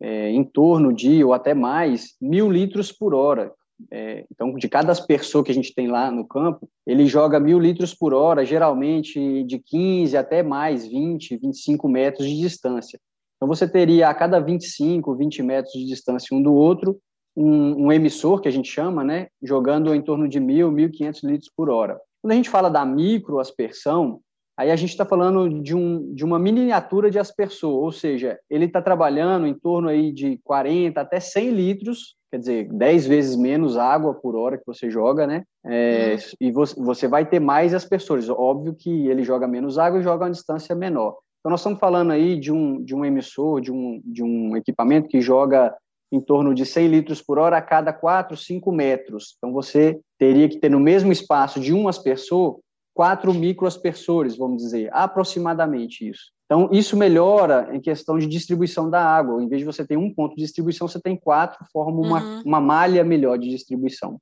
é, 0.00 0.30
em 0.30 0.44
torno 0.44 0.92
de, 0.92 1.24
ou 1.24 1.32
até 1.32 1.52
mais, 1.52 2.14
mil 2.22 2.48
litros 2.48 2.92
por 2.92 3.12
hora. 3.12 3.52
É, 3.90 4.24
então, 4.30 4.54
de 4.54 4.68
cada 4.68 4.92
aspersor 4.92 5.42
que 5.42 5.50
a 5.50 5.54
gente 5.54 5.74
tem 5.74 5.88
lá 5.88 6.12
no 6.12 6.24
campo, 6.24 6.68
ele 6.86 7.06
joga 7.06 7.40
mil 7.40 7.58
litros 7.58 7.92
por 7.92 8.14
hora, 8.14 8.46
geralmente 8.46 9.42
de 9.42 9.58
15 9.58 10.16
até 10.16 10.44
mais, 10.44 10.86
20, 10.86 11.38
25 11.38 11.88
metros 11.88 12.28
de 12.28 12.38
distância. 12.38 13.00
Então, 13.34 13.48
você 13.48 13.66
teria 13.68 14.08
a 14.08 14.14
cada 14.14 14.38
25, 14.38 15.12
20 15.16 15.42
metros 15.42 15.72
de 15.72 15.86
distância 15.86 16.34
um 16.34 16.40
do 16.40 16.54
outro, 16.54 17.00
um, 17.36 17.86
um, 17.86 17.92
emissor, 17.92 18.40
que 18.40 18.48
a 18.48 18.52
gente 18.52 18.70
chama, 18.70 19.04
né, 19.04 19.28
jogando 19.42 19.94
em 19.94 20.00
torno 20.00 20.28
de 20.28 20.40
1.000, 20.40 20.72
1.500 20.72 21.28
litros 21.28 21.50
por 21.54 21.68
hora. 21.68 22.00
Quando 22.22 22.32
a 22.32 22.36
gente 22.36 22.50
fala 22.50 22.70
da 22.70 22.84
microaspersão, 22.84 24.20
aí 24.56 24.70
a 24.70 24.76
gente 24.76 24.90
está 24.90 25.04
falando 25.04 25.62
de, 25.62 25.74
um, 25.76 26.14
de 26.14 26.24
uma 26.24 26.38
miniatura 26.38 27.10
de 27.10 27.18
aspersor, 27.18 27.72
ou 27.72 27.92
seja, 27.92 28.38
ele 28.48 28.64
está 28.64 28.80
trabalhando 28.80 29.46
em 29.46 29.54
torno 29.54 29.88
aí 29.88 30.10
de 30.10 30.40
40 30.42 31.00
até 31.00 31.20
100 31.20 31.50
litros, 31.50 32.16
quer 32.30 32.38
dizer, 32.38 32.68
10 32.72 33.06
vezes 33.06 33.36
menos 33.36 33.76
água 33.76 34.14
por 34.14 34.34
hora 34.34 34.56
que 34.56 34.66
você 34.66 34.90
joga, 34.90 35.26
né? 35.26 35.44
É, 35.64 36.14
uhum. 36.14 36.18
E 36.40 36.50
você, 36.50 36.80
você 36.80 37.06
vai 37.06 37.26
ter 37.26 37.38
mais 37.38 37.74
aspersores. 37.74 38.28
Óbvio 38.28 38.74
que 38.74 39.08
ele 39.08 39.22
joga 39.22 39.46
menos 39.46 39.78
água 39.78 40.00
e 40.00 40.02
joga 40.02 40.24
a 40.24 40.26
uma 40.26 40.32
distância 40.32 40.74
menor. 40.74 41.18
Então, 41.40 41.50
nós 41.50 41.60
estamos 41.60 41.78
falando 41.78 42.10
aí 42.10 42.40
de 42.40 42.50
um, 42.50 42.82
de 42.82 42.92
um 42.92 43.04
emissor, 43.04 43.60
de 43.60 43.70
um, 43.70 44.02
de 44.04 44.20
um 44.20 44.56
equipamento 44.56 45.06
que 45.06 45.20
joga 45.20 45.72
em 46.10 46.20
torno 46.20 46.54
de 46.54 46.64
100 46.64 46.88
litros 46.88 47.20
por 47.20 47.38
hora 47.38 47.56
a 47.56 47.62
cada 47.62 47.92
4, 47.92 48.36
5 48.36 48.72
metros. 48.72 49.34
Então, 49.36 49.52
você 49.52 50.00
teria 50.18 50.48
que 50.48 50.58
ter 50.58 50.70
no 50.70 50.80
mesmo 50.80 51.12
espaço 51.12 51.58
de 51.60 51.72
um 51.72 51.88
aspersor, 51.88 52.60
quatro 52.94 53.34
microaspersores, 53.34 54.36
vamos 54.36 54.62
dizer, 54.62 54.88
aproximadamente 54.92 56.08
isso. 56.08 56.32
Então, 56.46 56.68
isso 56.72 56.96
melhora 56.96 57.68
em 57.72 57.80
questão 57.80 58.16
de 58.18 58.26
distribuição 58.26 58.88
da 58.88 59.04
água. 59.04 59.42
Em 59.42 59.48
vez 59.48 59.60
de 59.60 59.66
você 59.66 59.84
ter 59.84 59.96
um 59.96 60.12
ponto 60.14 60.36
de 60.36 60.42
distribuição, 60.42 60.86
você 60.86 61.00
tem 61.00 61.16
quatro, 61.16 61.64
forma 61.72 62.00
uma, 62.00 62.22
uhum. 62.22 62.42
uma 62.44 62.60
malha 62.60 63.02
melhor 63.02 63.36
de 63.36 63.50
distribuição. 63.50 64.18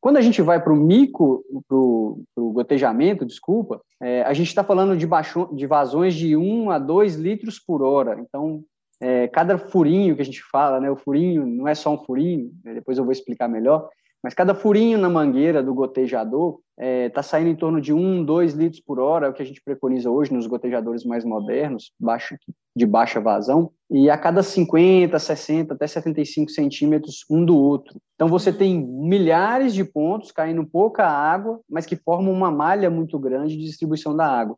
Quando 0.00 0.16
a 0.16 0.22
gente 0.22 0.40
vai 0.40 0.62
para 0.62 0.72
o 0.72 0.76
micro, 0.76 1.44
para 1.68 1.76
o 1.76 2.52
gotejamento, 2.54 3.26
desculpa, 3.26 3.82
é, 4.00 4.22
a 4.22 4.32
gente 4.32 4.48
está 4.48 4.64
falando 4.64 4.96
de, 4.96 5.06
baixo, 5.06 5.54
de 5.54 5.66
vazões 5.66 6.14
de 6.14 6.34
1 6.34 6.70
a 6.70 6.78
2 6.78 7.16
litros 7.16 7.58
por 7.58 7.82
hora. 7.82 8.18
Então, 8.18 8.64
é, 9.00 9.28
cada 9.28 9.56
furinho 9.56 10.14
que 10.14 10.22
a 10.22 10.24
gente 10.24 10.42
fala, 10.42 10.78
né, 10.78 10.90
o 10.90 10.96
furinho 10.96 11.46
não 11.46 11.66
é 11.66 11.74
só 11.74 11.94
um 11.94 12.04
furinho, 12.04 12.50
né, 12.64 12.74
depois 12.74 12.98
eu 12.98 13.04
vou 13.04 13.12
explicar 13.12 13.48
melhor, 13.48 13.88
mas 14.22 14.34
cada 14.34 14.54
furinho 14.54 14.98
na 14.98 15.08
mangueira 15.08 15.62
do 15.62 15.72
gotejador 15.72 16.60
está 16.78 16.86
é, 16.86 17.08
tá 17.08 17.22
saindo 17.22 17.48
em 17.48 17.56
torno 17.56 17.80
de 17.80 17.92
1, 17.92 18.24
2 18.24 18.52
litros 18.52 18.82
por 18.82 19.00
hora, 19.00 19.26
é 19.26 19.30
o 19.30 19.32
que 19.32 19.42
a 19.42 19.46
gente 19.46 19.62
preconiza 19.62 20.10
hoje 20.10 20.32
nos 20.32 20.46
gotejadores 20.46 21.04
mais 21.04 21.24
modernos, 21.24 21.92
baixo, 21.98 22.36
de 22.76 22.84
baixa 22.84 23.18
vazão, 23.18 23.70
e 23.90 24.10
a 24.10 24.18
cada 24.18 24.42
50, 24.42 25.18
60, 25.18 25.72
até 25.72 25.86
75 25.86 26.50
centímetros 26.50 27.24
um 27.30 27.44
do 27.44 27.56
outro. 27.56 27.98
Então 28.14 28.28
você 28.28 28.52
tem 28.52 28.78
milhares 28.86 29.72
de 29.72 29.84
pontos 29.84 30.30
caindo 30.30 30.66
pouca 30.66 31.06
água, 31.06 31.58
mas 31.68 31.86
que 31.86 31.96
formam 31.96 32.32
uma 32.32 32.50
malha 32.50 32.90
muito 32.90 33.18
grande 33.18 33.56
de 33.56 33.64
distribuição 33.64 34.14
da 34.14 34.26
água. 34.26 34.56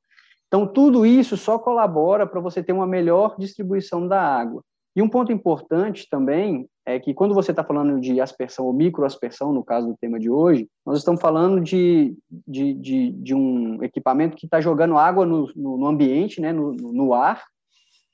Então, 0.53 0.67
tudo 0.67 1.07
isso 1.07 1.35
só 1.35 1.59
colabora 1.59 2.27
para 2.27 2.39
você 2.39 2.63
ter 2.63 2.75
uma 2.75 2.87
melhor 2.87 3.37
distribuição 3.39 4.07
da 4.07 4.21
água. 4.21 4.63
E 4.95 5.01
um 5.01 5.09
ponto 5.09 5.33
importante 5.33 6.07
também 6.11 6.69
é 6.85 7.01
que 7.01 7.15
quando 7.15 7.35
você 7.35 7.53
está 7.53 7.65
falando 7.65 7.99
de 7.99 8.21
aspersão 8.21 8.67
ou 8.67 8.73
microaspersão, 8.75 9.51
no 9.51 9.65
caso 9.65 9.87
do 9.87 9.97
tema 9.99 10.21
de 10.21 10.29
hoje, 10.29 10.69
nós 10.85 10.99
estamos 10.99 11.23
falando 11.23 11.59
de, 11.59 12.15
de, 12.47 12.75
de, 12.75 13.13
de 13.13 13.35
um 13.35 13.83
equipamento 13.83 14.37
que 14.37 14.45
está 14.45 14.61
jogando 14.61 14.99
água 14.99 15.25
no, 15.25 15.51
no, 15.57 15.87
ambiente, 15.87 16.39
né, 16.39 16.53
no, 16.53 16.73
no, 16.75 17.15
ar, 17.15 17.43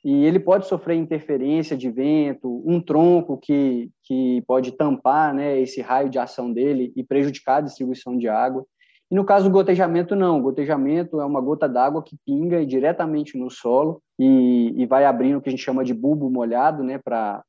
e 0.05 0.25
ele 0.25 0.39
pode 0.39 0.69
sofrer 0.69 0.95
interferência 0.95 1.77
de 1.77 1.91
vento, 1.91 2.63
um 2.65 2.81
tronco 2.81 3.37
que, 3.37 3.91
que 4.05 4.45
pode 4.47 4.71
tampar 4.71 5.35
né, 5.35 5.59
esse 5.59 5.81
raio 5.81 6.09
de 6.09 6.21
ação 6.21 6.53
dele 6.53 6.93
e 6.95 7.03
prejudicar 7.03 7.57
a 7.57 7.63
distribuição 7.63 8.17
de 8.17 8.29
água. 8.29 8.65
E 9.11 9.15
no 9.15 9.25
caso 9.25 9.47
do 9.47 9.53
gotejamento, 9.53 10.15
não. 10.15 10.39
O 10.39 10.43
gotejamento 10.43 11.21
é 11.21 11.25
uma 11.25 11.41
gota 11.41 11.69
d'água 11.69 12.03
que 12.03 12.17
pinga 12.27 12.65
diretamente 12.65 13.39
no 13.39 13.51
solo 13.51 14.03
e, 14.19 14.75
e, 14.77 14.87
vai 14.87 15.05
abrindo 15.05 15.39
o 15.39 15.41
que 15.41 15.49
a 15.49 15.53
gente 15.53 15.65
chama 15.65 15.85
de 15.85 15.95
bulbo 15.95 16.31
molhado, 16.31 16.83
né, 16.83 16.99
para 16.99 17.43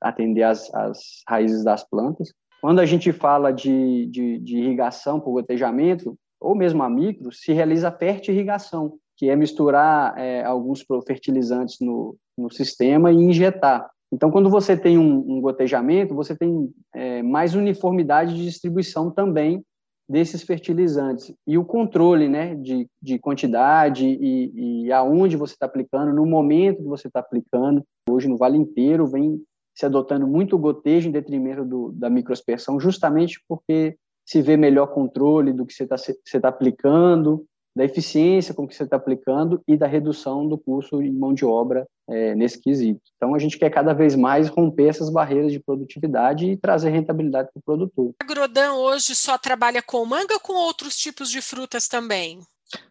atender 0.00 0.42
as, 0.42 0.72
as 0.74 1.22
raízes 1.28 1.62
das 1.62 1.88
plantas. 1.88 2.32
Quando 2.60 2.80
a 2.80 2.86
gente 2.86 3.12
fala 3.12 3.52
de, 3.52 4.06
de, 4.06 4.38
de 4.38 4.58
irrigação 4.58 5.20
por 5.20 5.32
gotejamento, 5.32 6.16
ou 6.40 6.54
mesmo 6.54 6.82
a 6.82 6.90
micro, 6.90 7.30
se 7.30 7.52
realiza 7.52 7.88
a 7.88 7.92
fertirrigação, 7.92 8.94
que 9.16 9.30
é 9.30 9.36
misturar 9.36 10.18
é, 10.18 10.42
alguns 10.44 10.84
fertilizantes 11.06 11.76
no, 11.80 12.16
no 12.36 12.50
sistema 12.50 13.12
e 13.12 13.16
injetar. 13.16 13.88
Então, 14.12 14.30
quando 14.30 14.50
você 14.50 14.76
tem 14.76 14.98
um, 14.98 15.24
um 15.28 15.40
gotejamento, 15.40 16.14
você 16.14 16.36
tem 16.36 16.70
é, 16.94 17.22
mais 17.22 17.54
uniformidade 17.54 18.34
de 18.34 18.44
distribuição 18.44 19.10
também 19.10 19.64
desses 20.08 20.42
fertilizantes 20.42 21.34
e 21.46 21.56
o 21.56 21.64
controle 21.64 22.28
né, 22.28 22.54
de, 22.54 22.88
de 23.00 23.18
quantidade 23.18 24.06
e, 24.06 24.84
e 24.84 24.92
aonde 24.92 25.36
você 25.36 25.54
está 25.54 25.66
aplicando, 25.66 26.12
no 26.12 26.26
momento 26.26 26.82
que 26.82 26.88
você 26.88 27.08
está 27.08 27.20
aplicando. 27.20 27.82
Hoje, 28.08 28.28
no 28.28 28.36
Vale 28.36 28.58
inteiro, 28.58 29.06
vem 29.06 29.40
se 29.74 29.86
adotando 29.86 30.26
muito 30.26 30.58
gotejo 30.58 31.08
em 31.08 31.12
detrimento 31.12 31.64
do, 31.64 31.90
da 31.92 32.08
microaspersão, 32.08 32.78
justamente 32.78 33.42
porque 33.48 33.96
se 34.26 34.40
vê 34.40 34.56
melhor 34.56 34.88
controle 34.88 35.52
do 35.52 35.66
que 35.66 35.72
você 35.72 35.84
está 35.84 35.96
tá 36.40 36.48
aplicando, 36.48 37.44
da 37.74 37.84
eficiência 37.84 38.54
com 38.54 38.66
que 38.66 38.74
você 38.74 38.84
está 38.84 38.96
aplicando 38.96 39.60
e 39.66 39.76
da 39.76 39.86
redução 39.86 40.46
do 40.46 40.56
custo 40.56 41.02
em 41.02 41.12
mão 41.12 41.34
de 41.34 41.44
obra 41.44 41.86
é, 42.08 42.34
nesse 42.34 42.60
quesito. 42.60 43.00
Então, 43.16 43.34
a 43.34 43.38
gente 43.38 43.58
quer 43.58 43.70
cada 43.70 43.92
vez 43.92 44.14
mais 44.14 44.48
romper 44.48 44.88
essas 44.88 45.10
barreiras 45.10 45.50
de 45.50 45.58
produtividade 45.58 46.46
e 46.46 46.56
trazer 46.56 46.90
rentabilidade 46.90 47.48
para 47.52 47.60
o 47.60 47.62
produtor. 47.62 48.14
A 48.20 48.24
Grodan 48.24 48.74
hoje 48.74 49.14
só 49.14 49.36
trabalha 49.36 49.82
com 49.82 50.04
manga 50.04 50.34
ou 50.34 50.40
com 50.40 50.52
outros 50.52 50.96
tipos 50.96 51.30
de 51.30 51.42
frutas 51.42 51.88
também? 51.88 52.40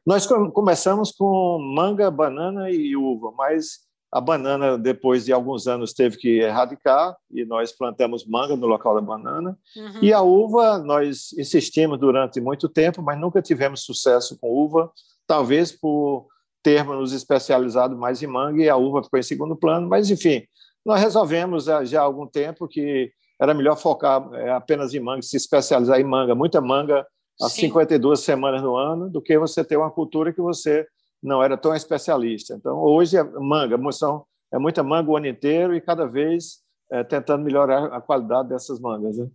Nós 0.05 0.27
começamos 0.27 1.11
com 1.11 1.59
manga, 1.59 2.09
banana 2.11 2.69
e 2.69 2.95
uva, 2.95 3.33
mas 3.37 3.79
a 4.13 4.21
banana, 4.21 4.77
depois 4.77 5.25
de 5.25 5.33
alguns 5.33 5.67
anos, 5.67 5.91
teve 5.91 6.17
que 6.17 6.39
erradicar 6.39 7.17
e 7.31 7.43
nós 7.43 7.71
plantamos 7.71 8.23
manga 8.27 8.55
no 8.55 8.67
local 8.67 8.93
da 8.93 9.01
banana. 9.01 9.57
Uhum. 9.75 10.03
E 10.03 10.13
a 10.13 10.21
uva, 10.21 10.77
nós 10.77 11.33
insistimos 11.33 11.99
durante 11.99 12.39
muito 12.39 12.69
tempo, 12.69 13.01
mas 13.01 13.19
nunca 13.19 13.41
tivemos 13.41 13.81
sucesso 13.81 14.37
com 14.39 14.53
uva, 14.53 14.91
talvez 15.25 15.71
por 15.71 16.27
termos 16.61 16.95
nos 16.95 17.11
especializado 17.11 17.97
mais 17.97 18.21
em 18.21 18.27
manga 18.27 18.61
e 18.61 18.69
a 18.69 18.77
uva 18.77 19.03
ficou 19.03 19.17
em 19.19 19.23
segundo 19.23 19.55
plano. 19.55 19.89
Mas, 19.89 20.11
enfim, 20.11 20.43
nós 20.85 21.01
resolvemos 21.01 21.65
já 21.65 21.99
há 21.99 22.03
algum 22.03 22.27
tempo 22.27 22.67
que 22.67 23.11
era 23.41 23.51
melhor 23.55 23.75
focar 23.77 24.29
é, 24.35 24.51
apenas 24.51 24.93
em 24.93 24.99
manga, 24.99 25.23
se 25.23 25.35
especializar 25.35 25.99
em 25.99 26.03
manga, 26.03 26.35
muita 26.35 26.61
manga, 26.61 27.03
às 27.41 27.53
52 27.53 28.19
semanas 28.19 28.61
no 28.61 28.75
ano, 28.75 29.09
do 29.09 29.19
que 29.19 29.39
você 29.39 29.63
ter 29.63 29.75
uma 29.75 29.89
cultura 29.89 30.31
que 30.31 30.39
você 30.39 30.85
não 31.23 31.41
era 31.41 31.57
tão 31.57 31.73
especialista. 31.73 32.53
Então, 32.53 32.77
hoje 32.77 33.17
é 33.17 33.23
manga, 33.23 33.77
moção 33.77 34.25
é 34.51 34.59
muita 34.59 34.83
manga 34.83 35.09
o 35.09 35.17
ano 35.17 35.27
inteiro 35.27 35.75
e 35.75 35.81
cada 35.81 36.05
vez 36.05 36.59
é, 36.91 37.03
tentando 37.03 37.43
melhorar 37.43 37.85
a 37.85 37.99
qualidade 37.99 38.49
dessas 38.49 38.79
mangas. 38.79 39.17
Né? 39.17 39.27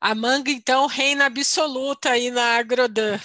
A 0.00 0.14
manga, 0.14 0.50
então, 0.50 0.86
reina 0.86 1.26
absoluta 1.26 2.10
aí 2.10 2.30
na 2.30 2.56
Agrodan. 2.56 3.18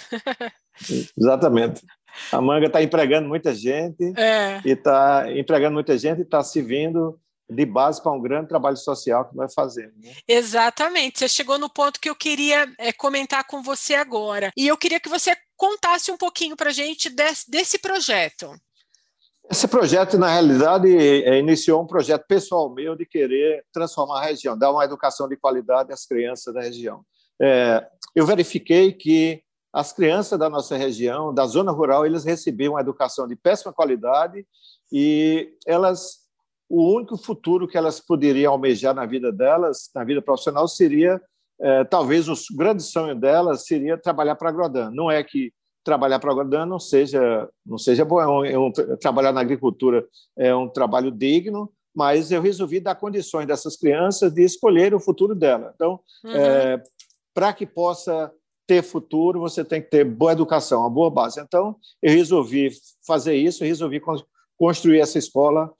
Exatamente. 1.16 1.84
A 2.30 2.40
manga 2.40 2.66
está 2.66 2.82
empregando 2.82 3.28
muita 3.28 3.54
gente 3.54 4.12
é. 4.18 4.60
e 4.64 4.70
está 4.72 5.30
empregando 5.32 5.74
muita 5.74 5.96
gente 5.96 6.18
e 6.18 6.22
está 6.22 6.42
servindo 6.42 7.18
de 7.48 7.66
base 7.66 8.02
para 8.02 8.12
um 8.12 8.20
grande 8.20 8.48
trabalho 8.48 8.76
social 8.76 9.28
que 9.28 9.36
nós 9.36 9.52
fazemos. 9.54 9.94
Né? 9.96 10.12
Exatamente. 10.26 11.18
Você 11.18 11.28
chegou 11.28 11.58
no 11.58 11.70
ponto 11.70 12.00
que 12.00 12.08
eu 12.08 12.14
queria 12.14 12.66
é, 12.78 12.92
comentar 12.92 13.46
com 13.46 13.62
você 13.62 13.94
agora. 13.94 14.50
E 14.56 14.66
eu 14.66 14.76
queria 14.76 14.98
que 14.98 15.08
você 15.08 15.36
contasse 15.62 16.10
um 16.10 16.16
pouquinho 16.16 16.56
para 16.56 16.70
a 16.70 16.72
gente 16.72 17.08
desse, 17.08 17.48
desse 17.48 17.78
projeto. 17.78 18.52
Esse 19.48 19.68
projeto, 19.68 20.18
na 20.18 20.26
realidade, 20.26 20.88
é, 20.92 21.38
iniciou 21.38 21.80
um 21.80 21.86
projeto 21.86 22.26
pessoal 22.26 22.68
meu 22.74 22.96
de 22.96 23.06
querer 23.06 23.64
transformar 23.72 24.18
a 24.18 24.24
região, 24.24 24.58
dar 24.58 24.72
uma 24.72 24.84
educação 24.84 25.28
de 25.28 25.36
qualidade 25.36 25.92
às 25.92 26.04
crianças 26.04 26.52
da 26.52 26.60
região. 26.60 27.04
É, 27.40 27.86
eu 28.12 28.26
verifiquei 28.26 28.92
que 28.92 29.40
as 29.72 29.92
crianças 29.92 30.36
da 30.36 30.50
nossa 30.50 30.76
região, 30.76 31.32
da 31.32 31.46
zona 31.46 31.70
rural, 31.70 32.04
eles 32.04 32.24
recebiam 32.24 32.72
uma 32.72 32.80
educação 32.80 33.28
de 33.28 33.36
péssima 33.36 33.72
qualidade 33.72 34.44
e 34.90 35.54
elas 35.64 36.22
o 36.68 36.96
único 36.96 37.16
futuro 37.18 37.68
que 37.68 37.76
elas 37.76 38.00
poderiam 38.00 38.52
almejar 38.52 38.94
na 38.94 39.04
vida 39.06 39.30
delas, 39.30 39.90
na 39.94 40.02
vida 40.02 40.22
profissional, 40.22 40.66
seria 40.66 41.20
é, 41.62 41.84
talvez 41.84 42.28
o 42.28 42.34
grande 42.56 42.82
sonho 42.82 43.14
delas 43.14 43.66
seria 43.66 43.96
trabalhar 43.96 44.34
para 44.34 44.48
a 44.48 44.52
Grodan. 44.52 44.90
Não 44.90 45.10
é 45.10 45.22
que 45.22 45.52
trabalhar 45.84 46.18
para 46.18 46.30
a 46.30 46.34
Grodan 46.34 46.66
não 46.66 46.78
seja 46.78 47.48
não 47.64 47.78
seja 47.78 48.04
bom, 48.04 48.20
é 48.20 48.28
um, 48.28 48.44
é 48.44 48.58
um, 48.58 48.72
trabalhar 49.00 49.32
na 49.32 49.40
agricultura 49.40 50.06
é 50.36 50.54
um 50.54 50.68
trabalho 50.68 51.10
digno, 51.10 51.72
mas 51.94 52.30
eu 52.30 52.40
resolvi 52.40 52.80
dar 52.80 52.94
condições 52.94 53.46
dessas 53.46 53.76
crianças 53.76 54.32
de 54.32 54.42
escolher 54.42 54.94
o 54.94 55.00
futuro 55.00 55.34
dela. 55.34 55.72
Então, 55.74 56.00
uhum. 56.24 56.30
é, 56.30 56.82
para 57.34 57.52
que 57.52 57.66
possa 57.66 58.32
ter 58.66 58.82
futuro, 58.82 59.40
você 59.40 59.64
tem 59.64 59.82
que 59.82 59.90
ter 59.90 60.04
boa 60.04 60.32
educação, 60.32 60.80
uma 60.80 60.90
boa 60.90 61.10
base. 61.10 61.40
Então, 61.40 61.76
eu 62.00 62.12
resolvi 62.12 62.70
fazer 63.06 63.34
isso, 63.34 63.64
resolvi 63.64 64.00
construir 64.56 65.00
essa 65.00 65.18
escola 65.18 65.70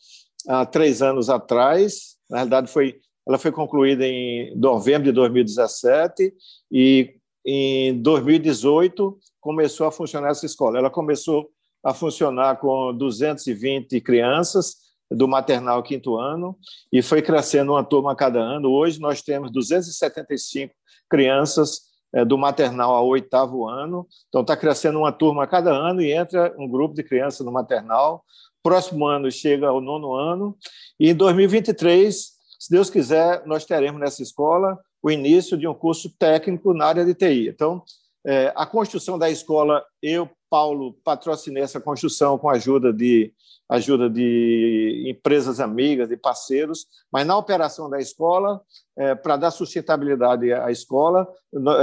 há 0.49 0.67
três 0.67 1.01
anos 1.01 1.31
atrás. 1.31 2.17
Na 2.29 2.39
realidade, 2.39 2.71
foi, 2.71 3.01
ela 3.27 3.39
foi 3.39 3.53
concluída 3.53 4.07
em 4.07 4.55
novembro 4.57 5.05
de 5.05 5.13
2017 5.13 6.33
e 6.71 7.15
em 7.45 8.01
2018 8.01 9.19
começou 9.41 9.87
a 9.87 9.93
funcionar 9.93 10.31
essa 10.31 10.47
escola. 10.47 10.79
Ela 10.79 10.91
começou 10.91 11.49
a 11.85 11.93
funcionar 11.93 12.57
com 12.57 12.95
220 12.97 14.01
crianças 14.01 14.77
do 15.11 15.29
maternal 15.29 15.83
quinto 15.83 16.17
ano 16.17 16.57
e 16.93 17.03
foi 17.03 17.21
crescendo 17.21 17.73
uma 17.73 17.85
turma 17.85 18.13
a 18.13 18.17
cada 18.17 18.41
ano. 18.41 18.71
Hoje 18.71 19.01
nós 19.01 19.23
temos 19.23 19.53
275 19.53 20.73
crianças 21.09 21.93
é, 22.15 22.25
do 22.25 22.39
maternal 22.39 22.95
ao 22.95 23.07
oitavo 23.09 23.69
ano. 23.69 24.07
Então 24.29 24.43
está 24.43 24.57
crescendo 24.57 24.99
uma 24.99 25.13
turma 25.13 25.45
a 25.45 25.47
cada 25.47 25.73
ano 25.73 26.01
e 26.01 26.13
entra 26.13 26.55
um 26.59 26.69
grupo 26.69 26.95
de 26.95 27.03
crianças 27.03 27.45
no 27.45 27.53
maternal. 27.53 28.25
Próximo 28.63 29.07
ano 29.07 29.31
chega 29.31 29.69
ao 29.69 29.81
nono 29.81 30.15
ano. 30.15 30.57
E 30.99 31.11
em 31.11 31.15
2023, 31.15 32.32
se 32.63 32.71
Deus 32.71 32.89
quiser, 32.89 33.45
nós 33.45 33.65
teremos 33.65 34.01
nessa 34.01 34.23
escola 34.23 34.79
o 35.03 35.11
início 35.11 35.59
de 35.59 35.67
um 35.67 35.75
curso 35.75 36.09
técnico 36.17 36.73
na 36.73 36.87
área 36.87 37.05
de 37.05 37.13
TI. 37.13 37.49
Então, 37.49 37.83
é, 38.25 38.53
a 38.55 38.65
construção 38.65 39.19
da 39.19 39.29
escola, 39.29 39.85
eu, 40.01 40.31
Paulo, 40.49 40.97
patrocinei 41.03 41.61
essa 41.61 41.81
construção 41.81 42.39
com 42.39 42.49
a 42.49 42.53
ajuda 42.53 42.93
de, 42.93 43.35
ajuda 43.69 44.09
de 44.09 45.07
empresas 45.09 45.59
amigas 45.59 46.09
e 46.13 46.17
parceiros, 46.17 46.87
mas 47.13 47.27
na 47.27 47.37
operação 47.37 47.91
da 47.91 47.99
escola, 47.99 48.61
é, 48.97 49.13
para 49.17 49.37
dar 49.37 49.51
sustentabilidade 49.51 50.53
à 50.53 50.71
escola, 50.71 51.27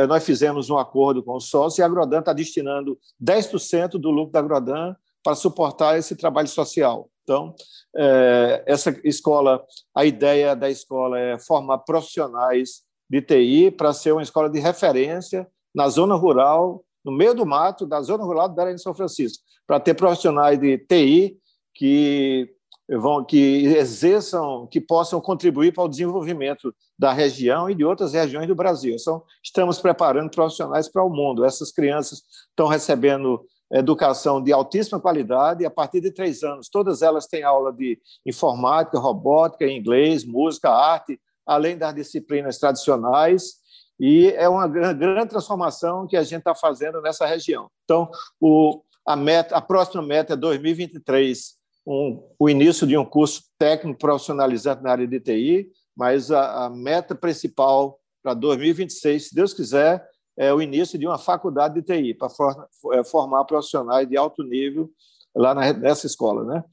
nós 0.07 0.23
fizemos 0.23 0.69
um 0.69 0.77
acordo 0.77 1.21
com 1.21 1.33
o 1.33 1.41
sócio 1.41 1.81
e 1.81 1.83
a 1.83 1.87
Agrodan 1.87 2.19
está 2.19 2.31
destinando 2.31 2.97
10% 3.21 3.99
do 3.99 4.09
lucro 4.09 4.31
da 4.31 4.39
Agrodan 4.39 4.95
para 5.21 5.35
suportar 5.35 5.97
esse 5.97 6.15
trabalho 6.15 6.47
social. 6.47 7.09
Então, 7.29 7.53
é, 7.95 8.63
essa 8.65 8.99
escola, 9.03 9.63
a 9.93 10.03
ideia 10.03 10.55
da 10.55 10.67
escola 10.67 11.19
é 11.19 11.37
formar 11.37 11.77
profissionais 11.79 12.81
de 13.07 13.21
TI 13.21 13.69
para 13.69 13.93
ser 13.93 14.13
uma 14.13 14.23
escola 14.23 14.49
de 14.49 14.59
referência 14.59 15.47
na 15.73 15.87
zona 15.89 16.15
rural, 16.15 16.83
no 17.05 17.11
meio 17.11 17.35
do 17.35 17.45
mato, 17.45 17.85
da 17.85 18.01
zona 18.01 18.23
rural 18.23 18.49
do 18.49 18.55
Belém 18.55 18.73
de 18.73 18.81
São 18.81 18.95
Francisco, 18.95 19.43
para 19.67 19.79
ter 19.79 19.93
profissionais 19.93 20.59
de 20.59 20.79
TI 20.79 21.37
que 21.75 22.49
vão 22.97 23.23
que 23.23 23.65
exerçam, 23.77 24.65
que 24.65 24.81
possam 24.81 25.21
contribuir 25.21 25.71
para 25.71 25.83
o 25.83 25.87
desenvolvimento 25.87 26.73
da 26.97 27.13
região 27.13 27.69
e 27.69 27.75
de 27.75 27.85
outras 27.85 28.13
regiões 28.13 28.47
do 28.47 28.55
Brasil. 28.55 28.95
Então, 28.99 29.23
estamos 29.43 29.77
preparando 29.79 30.31
profissionais 30.31 30.89
para 30.89 31.03
o 31.03 31.09
mundo. 31.11 31.45
Essas 31.45 31.71
crianças 31.71 32.23
estão 32.49 32.65
recebendo 32.65 33.45
educação 33.71 34.41
de 34.41 34.51
altíssima 34.51 34.99
qualidade, 34.99 35.63
e 35.63 35.65
a 35.65 35.69
partir 35.69 36.01
de 36.01 36.12
três 36.12 36.43
anos, 36.43 36.69
todas 36.69 37.01
elas 37.01 37.27
têm 37.27 37.43
aula 37.43 37.71
de 37.71 37.99
informática, 38.25 38.97
robótica, 38.99 39.65
inglês, 39.65 40.23
música, 40.25 40.69
arte, 40.69 41.19
além 41.45 41.77
das 41.77 41.93
disciplinas 41.93 42.58
tradicionais, 42.58 43.60
e 43.99 44.27
é 44.38 44.47
uma 44.47 44.67
grande 44.67 45.29
transformação 45.29 46.08
que 46.08 46.15
a 46.15 46.23
gente 46.23 46.39
está 46.39 46.55
fazendo 46.55 47.01
nessa 47.01 47.25
região. 47.25 47.69
Então, 47.84 48.10
o, 48.39 48.82
a, 49.05 49.15
meta, 49.15 49.55
a 49.55 49.62
próxima 49.62 50.01
meta 50.01 50.34
é 50.34 50.38
2023, 50.38 51.55
um, 51.86 52.23
o 52.39 52.49
início 52.49 52.88
de 52.88 52.97
um 52.97 53.03
curso 53.03 53.43
técnico 53.58 53.99
profissionalizante 53.99 54.82
na 54.82 54.91
área 54.91 55.08
de 55.08 55.19
TI, 55.19 55.69
mas 55.95 56.32
a, 56.32 56.65
a 56.65 56.69
meta 56.69 57.13
principal 57.13 57.99
para 58.23 58.34
2026, 58.34 59.29
se 59.29 59.36
Deus 59.36 59.53
quiser, 59.53 60.08
é, 60.39 60.54
o 60.54 60.62
início 60.62 60.97
de 60.97 61.06
uma 61.06 61.17
faculdade 61.17 61.75
de 61.75 61.82
TI 61.82 62.13
para 62.13 62.30
for, 62.30 62.67
é, 62.93 63.04
formar 63.04 63.43
profissionais 63.43 64.08
de 64.08 64.17
alto 64.17 64.41
nível 64.41 64.89
lá 65.36 65.54
na, 65.54 65.73
nessa 65.73 66.08
escola, 66.08 66.45
né? 66.45 66.63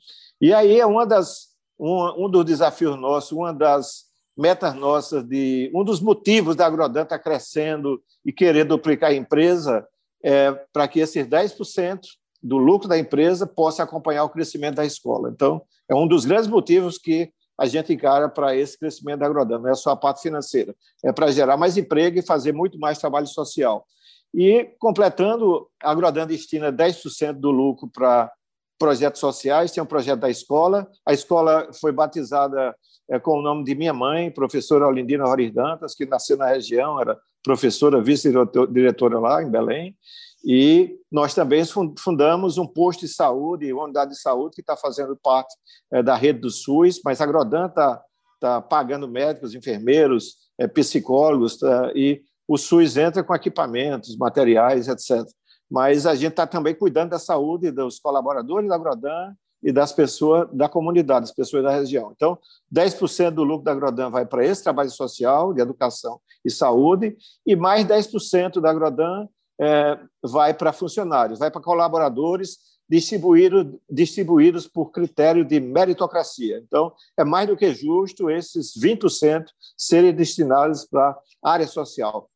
E 0.41 0.55
aí 0.55 0.79
é 0.79 0.87
uma 0.87 1.05
das 1.05 1.49
um, 1.79 2.27
um 2.27 2.31
dos 2.31 2.45
desafios 2.45 2.97
nossos, 2.97 3.33
uma 3.33 3.53
das 3.53 4.05
metas 4.37 4.73
nossas 4.75 5.25
de 5.25 5.69
um 5.75 5.83
dos 5.83 6.01
motivos 6.01 6.55
da 6.55 6.65
Agrodan 6.65 7.03
estar 7.03 7.19
tá 7.19 7.23
crescendo 7.23 8.01
e 8.25 8.33
querer 8.33 8.65
duplicar 8.65 9.11
a 9.11 9.15
empresa 9.15 9.85
é 10.23 10.53
para 10.73 10.87
que 10.87 11.01
esses 11.01 11.27
10% 11.27 12.01
do 12.41 12.59
lucro 12.59 12.89
da 12.89 12.97
empresa 12.97 13.47
possa 13.47 13.83
acompanhar 13.83 14.25
o 14.25 14.31
crescimento 14.31 14.77
da 14.77 14.85
escola. 14.85 15.31
Então, 15.31 15.61
é 15.89 15.95
um 15.95 16.07
dos 16.07 16.25
grandes 16.25 16.49
motivos 16.49 16.99
que 16.99 17.33
a 17.59 17.67
gente 17.67 17.93
encara 17.93 18.29
para 18.29 18.55
esse 18.55 18.79
crescimento 18.79 19.21
da 19.21 19.27
Agrodan, 19.27 19.59
não 19.59 19.71
é 19.71 19.75
só 19.75 19.91
a 19.91 19.97
parte 19.97 20.23
financeira, 20.23 20.75
é 21.05 21.13
para 21.13 21.31
gerar 21.31 21.57
mais 21.57 21.77
emprego 21.77 22.19
e 22.19 22.23
fazer 22.23 22.53
muito 22.53 22.79
mais 22.79 22.99
trabalho 22.99 23.27
social. 23.27 23.87
E, 24.35 24.71
completando, 24.79 25.67
a 25.83 25.91
Agrodan 25.91 26.27
destina 26.27 26.73
10% 26.73 27.35
do 27.35 27.51
lucro 27.51 27.89
para 27.89 28.31
projetos 28.79 29.21
sociais, 29.21 29.73
tem 29.73 29.83
um 29.83 29.87
projeto 29.87 30.21
da 30.21 30.29
escola, 30.29 30.87
a 31.07 31.13
escola 31.13 31.71
foi 31.81 31.93
batizada 31.93 32.77
é, 33.09 33.19
com 33.19 33.39
o 33.39 33.43
nome 33.43 33.65
de 33.65 33.75
minha 33.75 33.95
mãe, 33.95 34.31
professora 34.31 34.87
Olindina 34.87 35.25
Roris 35.25 35.53
Dantas, 35.53 35.95
que 35.95 36.05
nasceu 36.05 36.37
na 36.37 36.47
região, 36.47 37.01
era 37.01 37.19
professora, 37.47 38.03
vice-diretora 38.03 39.21
lá 39.21 39.41
em 39.41 39.49
Belém, 39.49 39.97
e 40.45 40.99
nós 41.11 41.33
também 41.33 41.63
fundamos 41.97 42.59
um 42.59 42.67
posto 42.67 43.01
de 43.01 43.09
saúde, 43.09 43.73
uma 43.73 43.85
unidade 43.85 44.11
de 44.11 44.21
saúde 44.21 44.57
que 44.57 44.61
está 44.61 44.77
fazendo 44.77 45.17
parte 45.17 45.55
é, 45.93 46.03
da 46.03 46.17
rede 46.17 46.41
do 46.41 46.51
SUS, 46.51 47.01
mas 47.05 47.21
a 47.21 47.27
Grodan 47.27 47.67
está 47.67 48.03
tá 48.41 48.61
pagando 48.61 49.09
médicos, 49.09 49.55
enfermeiros, 49.55 50.37
é, 50.59 50.67
psicólogos, 50.67 51.59
tá, 51.59 51.93
e 51.95 52.21
o 52.49 52.59
SUS 52.59 52.97
entra 52.97 53.23
com 53.23 53.35
equipamentos, 53.35 54.17
materiais, 54.17 54.89
etc. 54.89 55.25
Mas 55.71 56.05
a 56.05 56.15
gente 56.17 56.33
está 56.33 56.47
também 56.47 56.75
cuidando 56.75 57.11
da 57.11 57.19
saúde 57.19 57.71
dos 57.71 58.01
colaboradores 58.01 58.69
da 58.69 58.79
Grodan 58.79 59.33
e 59.63 59.73
das 59.73 59.93
pessoas 59.93 60.49
da 60.53 60.69
comunidade, 60.69 61.27
das 61.27 61.35
pessoas 61.35 61.63
da 61.63 61.71
região. 61.71 62.13
Então, 62.15 62.39
10% 62.73 63.31
do 63.31 63.45
lucro 63.45 63.65
da 63.65 63.75
Grodan 63.75 64.11
vai 64.11 64.27
para 64.27 64.45
esse 64.45 64.63
trabalho 64.63 64.91
social, 64.91 65.53
de 65.53 65.61
educação 65.61 66.21
e 66.45 66.51
saúde, 66.51 67.17
e 67.47 67.57
mais 67.57 67.87
10% 67.87 68.61
da 68.61 68.73
Grodan 68.73 69.27
é, 69.61 69.99
vai 70.23 70.55
para 70.55 70.73
funcionários, 70.73 71.39
vai 71.39 71.51
para 71.51 71.63
colaboradores 71.63 72.59
distribuído, 72.89 73.81
distribuídos 73.91 74.67
por 74.67 74.91
critério 74.91 75.45
de 75.45 75.59
meritocracia. 75.59 76.59
Então, 76.59 76.93
é 77.19 77.25
mais 77.25 77.49
do 77.49 77.57
que 77.57 77.75
justo 77.75 78.31
esses 78.31 78.73
20% 78.79 79.47
serem 79.77 80.15
destinados 80.15 80.85
para 80.85 81.19
a 81.43 81.51
área 81.51 81.67
social, 81.67 82.31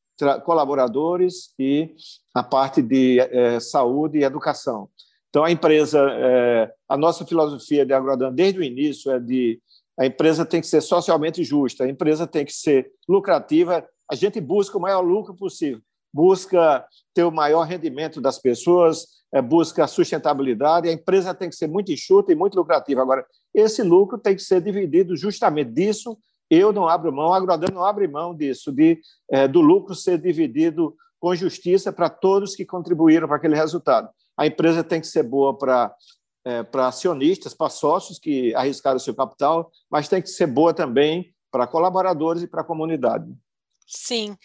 colaboradores 0.44 1.54
e 1.58 1.94
a 2.34 2.42
parte 2.42 2.82
de 2.82 3.20
é, 3.20 3.60
saúde 3.60 4.18
e 4.18 4.24
educação. 4.24 4.88
Então, 5.30 5.44
a 5.44 5.50
empresa, 5.50 5.98
é, 6.10 6.72
a 6.88 6.96
nossa 6.96 7.24
filosofia 7.24 7.86
de 7.86 7.92
Agrodan 7.92 8.32
desde 8.32 8.58
o 8.58 8.64
início 8.64 9.12
é 9.12 9.18
de 9.18 9.60
a 9.98 10.04
empresa 10.06 10.44
tem 10.44 10.60
que 10.60 10.66
ser 10.66 10.80
socialmente 10.80 11.44
justa, 11.44 11.84
a 11.84 11.88
empresa 11.88 12.26
tem 12.26 12.44
que 12.44 12.52
ser 12.52 12.90
lucrativa, 13.08 13.86
a 14.10 14.14
gente 14.14 14.40
busca 14.40 14.76
o 14.76 14.80
maior 14.80 15.02
lucro 15.02 15.34
possível, 15.34 15.80
busca 16.12 16.84
ter 17.14 17.22
o 17.22 17.30
maior 17.30 17.62
rendimento 17.62 18.20
das 18.20 18.38
pessoas, 18.38 19.06
é, 19.32 19.40
busca 19.40 19.86
sustentabilidade, 19.86 20.88
a 20.88 20.92
empresa 20.92 21.34
tem 21.34 21.48
que 21.48 21.54
ser 21.54 21.68
muito 21.68 21.92
enxuta 21.92 22.32
e 22.32 22.34
muito 22.34 22.56
lucrativa. 22.56 23.00
Agora, 23.00 23.24
esse 23.54 23.82
lucro 23.82 24.18
tem 24.18 24.34
que 24.34 24.42
ser 24.42 24.60
dividido 24.60 25.16
justamente 25.16 25.70
disso, 25.70 26.18
eu 26.50 26.72
não 26.72 26.88
abro 26.88 27.12
mão, 27.12 27.32
a 27.32 27.36
Agrodan 27.36 27.72
não 27.72 27.84
abre 27.84 28.08
mão 28.08 28.34
disso, 28.34 28.72
de, 28.72 28.98
é, 29.30 29.46
do 29.46 29.60
lucro 29.60 29.94
ser 29.94 30.18
dividido 30.18 30.96
com 31.20 31.34
justiça 31.34 31.92
para 31.92 32.08
todos 32.08 32.56
que 32.56 32.64
contribuíram 32.64 33.28
para 33.28 33.36
aquele 33.36 33.54
resultado. 33.54 34.08
A 34.40 34.46
empresa 34.46 34.82
tem 34.82 35.02
que 35.02 35.06
ser 35.06 35.22
boa 35.22 35.56
para 35.56 35.94
é, 36.42 36.62
para 36.62 36.88
acionistas, 36.88 37.52
para 37.52 37.68
sócios 37.68 38.18
que 38.18 38.54
arriscaram 38.54 38.96
o 38.96 39.00
seu 39.00 39.14
capital, 39.14 39.70
mas 39.90 40.08
tem 40.08 40.22
que 40.22 40.28
ser 40.28 40.46
boa 40.46 40.72
também 40.72 41.34
para 41.50 41.66
colaboradores 41.66 42.42
e 42.42 42.46
para 42.46 42.62
a 42.62 42.64
comunidade. 42.64 43.30
Sim. 43.86 44.36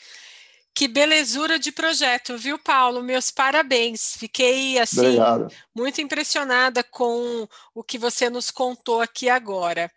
Que 0.75 0.89
belezura 0.89 1.57
de 1.57 1.71
projeto, 1.71 2.38
viu, 2.38 2.59
Paulo? 2.59 3.01
Meus 3.01 3.31
parabéns. 3.31 4.17
Fiquei 4.17 4.77
assim 4.77 4.99
Obrigado. 4.99 5.47
muito 5.73 6.01
impressionada 6.01 6.83
com 6.83 7.47
o 7.73 7.81
que 7.81 7.97
você 7.97 8.29
nos 8.29 8.51
contou 8.51 8.99
aqui 8.99 9.29
agora. 9.29 9.89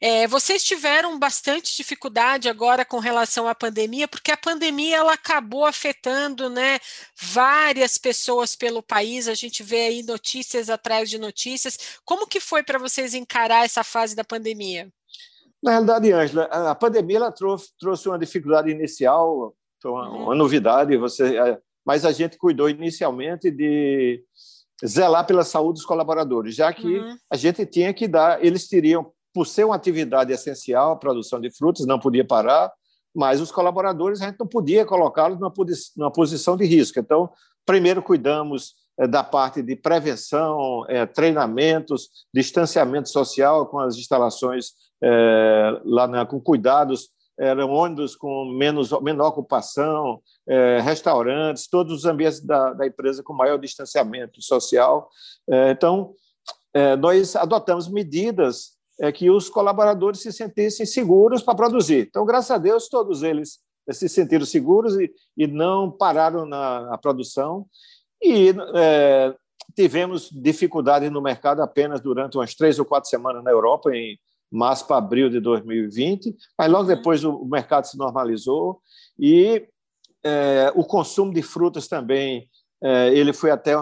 É, 0.00 0.26
vocês 0.26 0.64
tiveram 0.64 1.16
bastante 1.20 1.76
dificuldade 1.76 2.48
agora 2.48 2.84
com 2.84 2.98
relação 2.98 3.46
à 3.46 3.54
pandemia, 3.54 4.08
porque 4.08 4.32
a 4.32 4.36
pandemia 4.36 4.96
ela 4.96 5.12
acabou 5.12 5.64
afetando, 5.64 6.50
né, 6.50 6.80
várias 7.16 7.96
pessoas 7.96 8.56
pelo 8.56 8.82
país. 8.82 9.28
A 9.28 9.34
gente 9.34 9.62
vê 9.62 9.86
aí 9.86 10.02
notícias 10.02 10.68
atrás 10.68 11.08
de 11.08 11.16
notícias. 11.16 11.78
Como 12.04 12.26
que 12.26 12.40
foi 12.40 12.64
para 12.64 12.76
vocês 12.80 13.14
encarar 13.14 13.64
essa 13.64 13.84
fase 13.84 14.16
da 14.16 14.24
pandemia? 14.24 14.92
Na 15.62 15.70
realidade, 15.70 16.12
Ângela, 16.12 16.44
a 16.46 16.74
pandemia 16.74 17.18
ela 17.18 17.30
trouxe, 17.30 17.70
trouxe 17.78 18.08
uma 18.08 18.18
dificuldade 18.18 18.68
inicial 18.68 19.54
foi 19.84 19.90
uma, 19.90 20.08
uhum. 20.08 20.22
uma 20.24 20.34
novidade. 20.34 20.96
Você, 20.96 21.36
é, 21.36 21.58
mas 21.84 22.06
a 22.06 22.12
gente 22.12 22.38
cuidou 22.38 22.70
inicialmente 22.70 23.50
de 23.50 24.22
zelar 24.84 25.26
pela 25.26 25.44
saúde 25.44 25.74
dos 25.74 25.86
colaboradores, 25.86 26.54
já 26.54 26.72
que 26.72 26.98
uhum. 26.98 27.16
a 27.30 27.36
gente 27.36 27.66
tinha 27.66 27.92
que 27.92 28.08
dar, 28.08 28.42
eles 28.42 28.66
teriam, 28.66 29.12
por 29.32 29.46
ser 29.46 29.64
uma 29.64 29.76
atividade 29.76 30.32
essencial, 30.32 30.92
a 30.92 30.96
produção 30.96 31.40
de 31.40 31.50
frutas, 31.54 31.86
não 31.86 31.98
podia 31.98 32.24
parar, 32.24 32.72
mas 33.14 33.40
os 33.40 33.52
colaboradores 33.52 34.22
a 34.22 34.26
gente 34.26 34.40
não 34.40 34.46
podia 34.46 34.86
colocá-los 34.86 35.38
numa, 35.38 35.52
numa 35.96 36.10
posição 36.10 36.56
de 36.56 36.64
risco. 36.64 36.98
Então, 36.98 37.30
primeiro 37.66 38.02
cuidamos 38.02 38.74
é, 38.98 39.06
da 39.06 39.22
parte 39.22 39.62
de 39.62 39.76
prevenção, 39.76 40.84
é, 40.88 41.04
treinamentos, 41.04 42.08
distanciamento 42.32 43.10
social 43.10 43.66
com 43.66 43.78
as 43.78 43.96
instalações 43.96 44.72
é, 45.02 45.80
lá 45.84 46.06
na, 46.06 46.24
com 46.24 46.40
cuidados 46.40 47.10
eram 47.38 47.70
ônibus 47.70 48.14
com 48.14 48.44
menos, 48.56 48.90
menor 49.02 49.28
ocupação, 49.28 50.20
é, 50.46 50.80
restaurantes, 50.80 51.68
todos 51.68 51.92
os 51.92 52.04
ambientes 52.04 52.40
da, 52.40 52.72
da, 52.72 52.86
empresa 52.86 53.22
com 53.22 53.32
maior 53.32 53.58
distanciamento 53.58 54.40
social. 54.40 55.08
É, 55.48 55.70
então, 55.70 56.14
é, 56.72 56.96
nós 56.96 57.34
adotamos 57.34 57.88
medidas 57.88 58.74
é, 59.00 59.10
que 59.10 59.30
os 59.30 59.48
colaboradores 59.48 60.20
se 60.20 60.32
sentissem 60.32 60.86
seguros 60.86 61.42
para 61.42 61.54
produzir. 61.54 62.06
Então, 62.08 62.24
graças 62.24 62.50
a 62.50 62.58
Deus, 62.58 62.88
todos 62.88 63.22
eles 63.22 63.58
se 63.90 64.08
sentiram 64.08 64.46
seguros 64.46 64.96
e, 64.98 65.12
e 65.36 65.46
não 65.46 65.90
pararam 65.90 66.46
na, 66.46 66.82
na 66.82 66.98
produção. 66.98 67.66
E 68.22 68.54
é, 68.74 69.34
tivemos 69.74 70.30
dificuldade 70.30 71.10
no 71.10 71.20
mercado 71.20 71.60
apenas 71.60 72.00
durante 72.00 72.38
umas 72.38 72.54
três 72.54 72.78
ou 72.78 72.84
quatro 72.84 73.10
semanas 73.10 73.42
na 73.42 73.50
Europa, 73.50 73.94
em 73.94 74.18
março 74.54 74.86
para 74.86 74.96
abril 74.96 75.28
de 75.28 75.40
2020, 75.40 76.34
mas 76.58 76.70
logo 76.70 76.84
depois 76.84 77.24
o 77.24 77.44
mercado 77.44 77.86
se 77.86 77.98
normalizou 77.98 78.80
e 79.18 79.66
é, 80.24 80.72
o 80.74 80.84
consumo 80.84 81.32
de 81.32 81.42
frutas 81.42 81.86
também 81.86 82.48
é, 82.82 83.08
ele 83.14 83.32
foi 83.32 83.50
até 83.50 83.72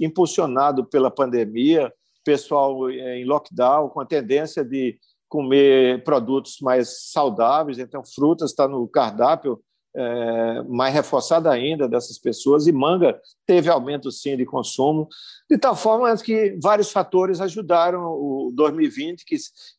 impulsionado 0.00 0.84
pela 0.84 1.10
pandemia, 1.10 1.92
pessoal 2.24 2.88
é, 2.90 3.18
em 3.18 3.24
lockdown 3.24 3.88
com 3.88 4.00
a 4.00 4.06
tendência 4.06 4.64
de 4.64 4.98
comer 5.28 6.04
produtos 6.04 6.58
mais 6.60 7.10
saudáveis, 7.10 7.78
então 7.78 8.02
frutas 8.04 8.50
está 8.50 8.68
no 8.68 8.86
cardápio 8.86 9.60
é, 9.96 10.62
mais 10.68 10.92
reforçada 10.92 11.50
ainda 11.50 11.88
dessas 11.88 12.18
pessoas, 12.18 12.66
e 12.66 12.72
manga 12.72 13.18
teve 13.46 13.68
aumento 13.68 14.10
sim 14.10 14.36
de 14.36 14.44
consumo, 14.44 15.08
de 15.48 15.56
tal 15.56 15.76
forma 15.76 16.16
que 16.16 16.58
vários 16.62 16.90
fatores 16.90 17.40
ajudaram 17.40 18.02
o 18.04 18.52
2020, 18.54 19.24
que, 19.24 19.36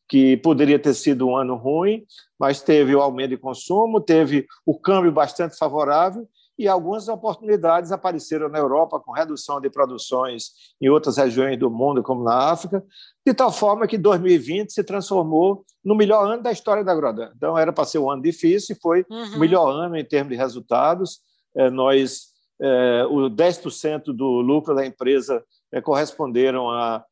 que 0.08 0.38
poderia 0.38 0.80
ter 0.80 0.94
sido 0.94 1.28
um 1.28 1.36
ano 1.36 1.56
ruim, 1.56 2.04
mas 2.40 2.62
teve 2.62 2.96
o 2.96 3.02
aumento 3.02 3.32
de 3.32 3.38
consumo, 3.38 4.00
teve 4.00 4.46
o 4.66 4.78
câmbio 4.80 5.12
bastante 5.12 5.58
favorável, 5.58 6.28
e 6.58 6.68
algumas 6.68 7.08
oportunidades 7.08 7.92
apareceram 7.92 8.48
na 8.48 8.58
Europa 8.60 9.00
com 9.00 9.12
redução 9.12 9.60
de 9.60 9.70
produções 9.70 10.52
em 10.82 10.90
outras 10.90 11.18
regiões 11.18 11.60
do 11.60 11.70
mundo, 11.70 12.02
como 12.02 12.24
na 12.24 12.52
África, 12.52 12.84
de 13.26 13.34
tal 13.34 13.52
forma 13.52 13.88
que 13.88 13.98
2020 13.98 14.72
se 14.72 14.84
transformou 14.84 15.66
no 15.84 15.96
melhor 15.96 16.26
ano 16.26 16.42
da 16.42 16.52
história 16.52 16.84
da 16.84 16.96
Grodan. 16.96 17.32
Então, 17.36 17.58
era 17.58 17.74
para 17.74 17.86
ser 17.86 18.00
um 18.00 18.10
ano 18.10 18.22
difícil 18.22 18.76
e 18.76 18.82
foi 18.82 19.06
uhum. 19.10 19.36
o 19.36 19.40
melhor 19.40 19.70
ano 19.70 19.98
em 19.98 20.06
termos 20.06 20.32
de 20.32 20.38
resultados. 20.38 21.20
É, 21.56 21.70
nós, 21.70 22.28
é, 22.62 23.06
o 23.10 23.30
10% 23.30 24.06
do 24.06 24.26
lucro 24.42 24.74
da 24.74 24.86
empresa 24.86 25.44
é, 25.74 25.82
corresponderam 25.82 26.70
a 26.70 27.04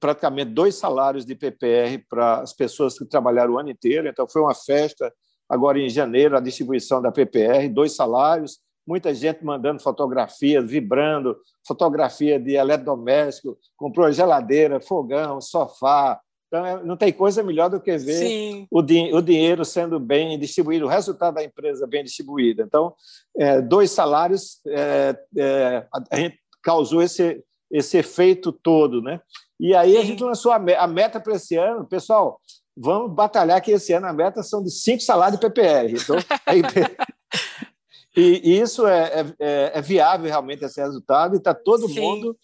praticamente 0.00 0.52
dois 0.52 0.76
salários 0.76 1.24
de 1.24 1.34
PPR 1.34 2.04
para 2.08 2.40
as 2.40 2.52
pessoas 2.52 2.98
que 2.98 3.04
trabalharam 3.04 3.54
o 3.54 3.58
ano 3.58 3.70
inteiro. 3.70 4.08
Então, 4.08 4.26
foi 4.28 4.42
uma 4.42 4.54
festa 4.54 5.12
agora 5.48 5.78
em 5.78 5.88
janeiro, 5.88 6.36
a 6.36 6.40
distribuição 6.40 7.02
da 7.02 7.12
PPR, 7.12 7.68
dois 7.68 7.94
salários, 7.94 8.58
muita 8.86 9.14
gente 9.14 9.44
mandando 9.44 9.82
fotografias, 9.82 10.68
vibrando, 10.68 11.36
fotografia 11.66 12.38
de 12.38 12.54
eletrodoméstico, 12.54 13.58
comprou 13.76 14.10
geladeira, 14.12 14.80
fogão, 14.80 15.40
sofá. 15.40 16.20
Então, 16.48 16.64
é, 16.64 16.82
não 16.84 16.96
tem 16.96 17.12
coisa 17.12 17.42
melhor 17.42 17.68
do 17.68 17.80
que 17.80 17.96
ver 17.96 18.66
o, 18.70 18.80
din 18.80 19.12
o, 19.12 19.20
dinheiro 19.20 19.64
sendo 19.64 19.98
bem 19.98 20.38
distribuído, 20.38 20.86
o 20.86 20.88
resultado 20.88 21.34
da 21.34 21.44
empresa 21.44 21.86
bem 21.86 22.04
distribuído. 22.04 22.62
Então, 22.62 22.94
é, 23.36 23.60
dois 23.60 23.90
salários, 23.90 24.60
é, 24.66 25.16
é, 25.36 25.86
a 26.10 26.16
gente 26.16 26.38
causou 26.62 27.02
esse, 27.02 27.42
esse 27.70 27.96
efeito 27.96 28.52
todo. 28.52 29.02
Né? 29.02 29.20
E 29.58 29.74
aí 29.74 29.92
Sim. 29.92 29.98
a 29.98 30.04
gente 30.04 30.22
lançou 30.22 30.52
a, 30.52 30.56
a 30.56 30.86
meta 30.86 31.18
para 31.18 31.34
esse 31.34 31.56
ano. 31.56 31.86
Pessoal, 31.86 32.40
vamos 32.76 33.12
batalhar 33.12 33.60
que 33.60 33.72
esse 33.72 33.92
ano 33.92 34.06
a 34.06 34.12
meta 34.12 34.42
são 34.42 34.62
de 34.62 34.70
cinco 34.70 35.02
salários 35.02 35.40
de 35.40 35.46
PPR. 35.48 35.92
Então, 35.92 36.16
aí, 36.46 36.62
E, 38.16 38.60
isso 38.60 38.86
é, 38.86 39.20
é, 39.20 39.34
é, 39.40 39.72
é, 39.74 39.82
viável 39.82 40.28
realmente 40.28 40.64
esse 40.64 40.80
resultado 40.80 41.34
e 41.34 41.38
está 41.38 41.52
todo 41.52 41.88
mundo 41.88 42.36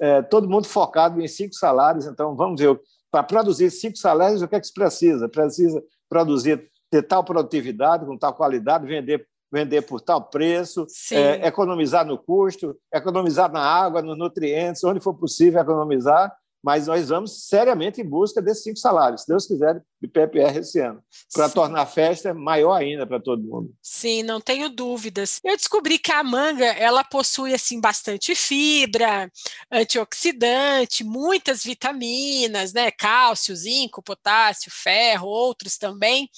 é, 0.00 0.20
todo 0.22 0.48
mundo 0.48 0.66
focado 0.66 1.20
em 1.20 1.28
cinco 1.28 1.54
salários. 1.54 2.06
Então 2.06 2.34
vamos 2.34 2.60
ver 2.60 2.80
para 3.10 3.22
produzir 3.22 3.70
cinco 3.70 3.96
salários 3.96 4.42
o 4.42 4.48
que 4.48 4.56
é 4.56 4.60
que 4.60 4.66
se 4.66 4.74
precisa? 4.74 5.28
Precisa 5.28 5.82
produzir 6.08 6.68
ter 6.90 7.02
tal 7.02 7.22
produtividade 7.22 8.04
com 8.04 8.18
tal 8.18 8.34
qualidade, 8.34 8.86
vender 8.86 9.26
vender 9.52 9.82
por 9.82 10.00
tal 10.00 10.30
preço, 10.30 10.86
é, 11.12 11.46
economizar 11.46 12.06
no 12.06 12.16
custo, 12.16 12.74
economizar 12.90 13.52
na 13.52 13.60
água, 13.60 14.00
nos 14.00 14.16
nutrientes, 14.16 14.82
onde 14.82 14.98
for 14.98 15.12
possível 15.12 15.60
economizar 15.60 16.34
mas 16.62 16.86
nós 16.86 17.08
vamos 17.08 17.48
seriamente 17.48 18.00
em 18.00 18.04
busca 18.04 18.40
desses 18.40 18.62
cinco 18.62 18.78
salários, 18.78 19.22
se 19.22 19.28
Deus 19.28 19.46
quiser, 19.46 19.82
de 20.00 20.08
PPR 20.08 20.58
esse 20.58 20.80
ano, 20.80 21.02
para 21.32 21.48
tornar 21.48 21.82
a 21.82 21.86
festa 21.86 22.34
maior 22.34 22.74
ainda 22.74 23.06
para 23.06 23.20
todo 23.20 23.42
mundo. 23.42 23.72
Sim, 23.80 24.22
não 24.22 24.40
tenho 24.40 24.68
dúvidas. 24.68 25.40
Eu 25.44 25.56
descobri 25.56 25.98
que 25.98 26.10
a 26.10 26.24
manga 26.24 26.66
ela 26.66 27.04
possui 27.04 27.54
assim 27.54 27.80
bastante 27.80 28.34
fibra, 28.34 29.30
antioxidante, 29.70 31.04
muitas 31.04 31.62
vitaminas, 31.62 32.72
né, 32.72 32.90
cálcio, 32.90 33.54
zinco, 33.54 34.02
potássio, 34.02 34.72
ferro, 34.72 35.28
outros 35.28 35.76
também. 35.76 36.28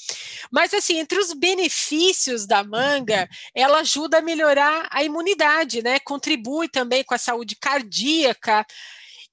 Mas 0.53 0.75
assim, 0.75 0.99
entre 0.99 1.19
os 1.19 1.33
benefícios 1.33 2.47
da 2.47 2.63
manga, 2.63 3.29
ela 3.55 3.79
ajuda 3.79 4.19
a 4.19 4.23
melhorar 4.23 4.89
a 4.91 5.03
imunidade, 5.03 5.83
né? 5.83 5.99
Contribui 6.01 6.69
também 6.69 7.03
com 7.03 7.15
a 7.15 7.19
saúde 7.19 7.57
cardíaca. 7.57 8.67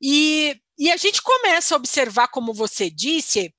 E 0.02 0.60
e 0.82 0.92
a 0.92 0.98
gente 0.98 1.22
começa 1.22 1.76
a 1.76 1.78
observar, 1.78 2.30
como 2.30 2.56
você 2.56 2.90
disse, 2.90 3.54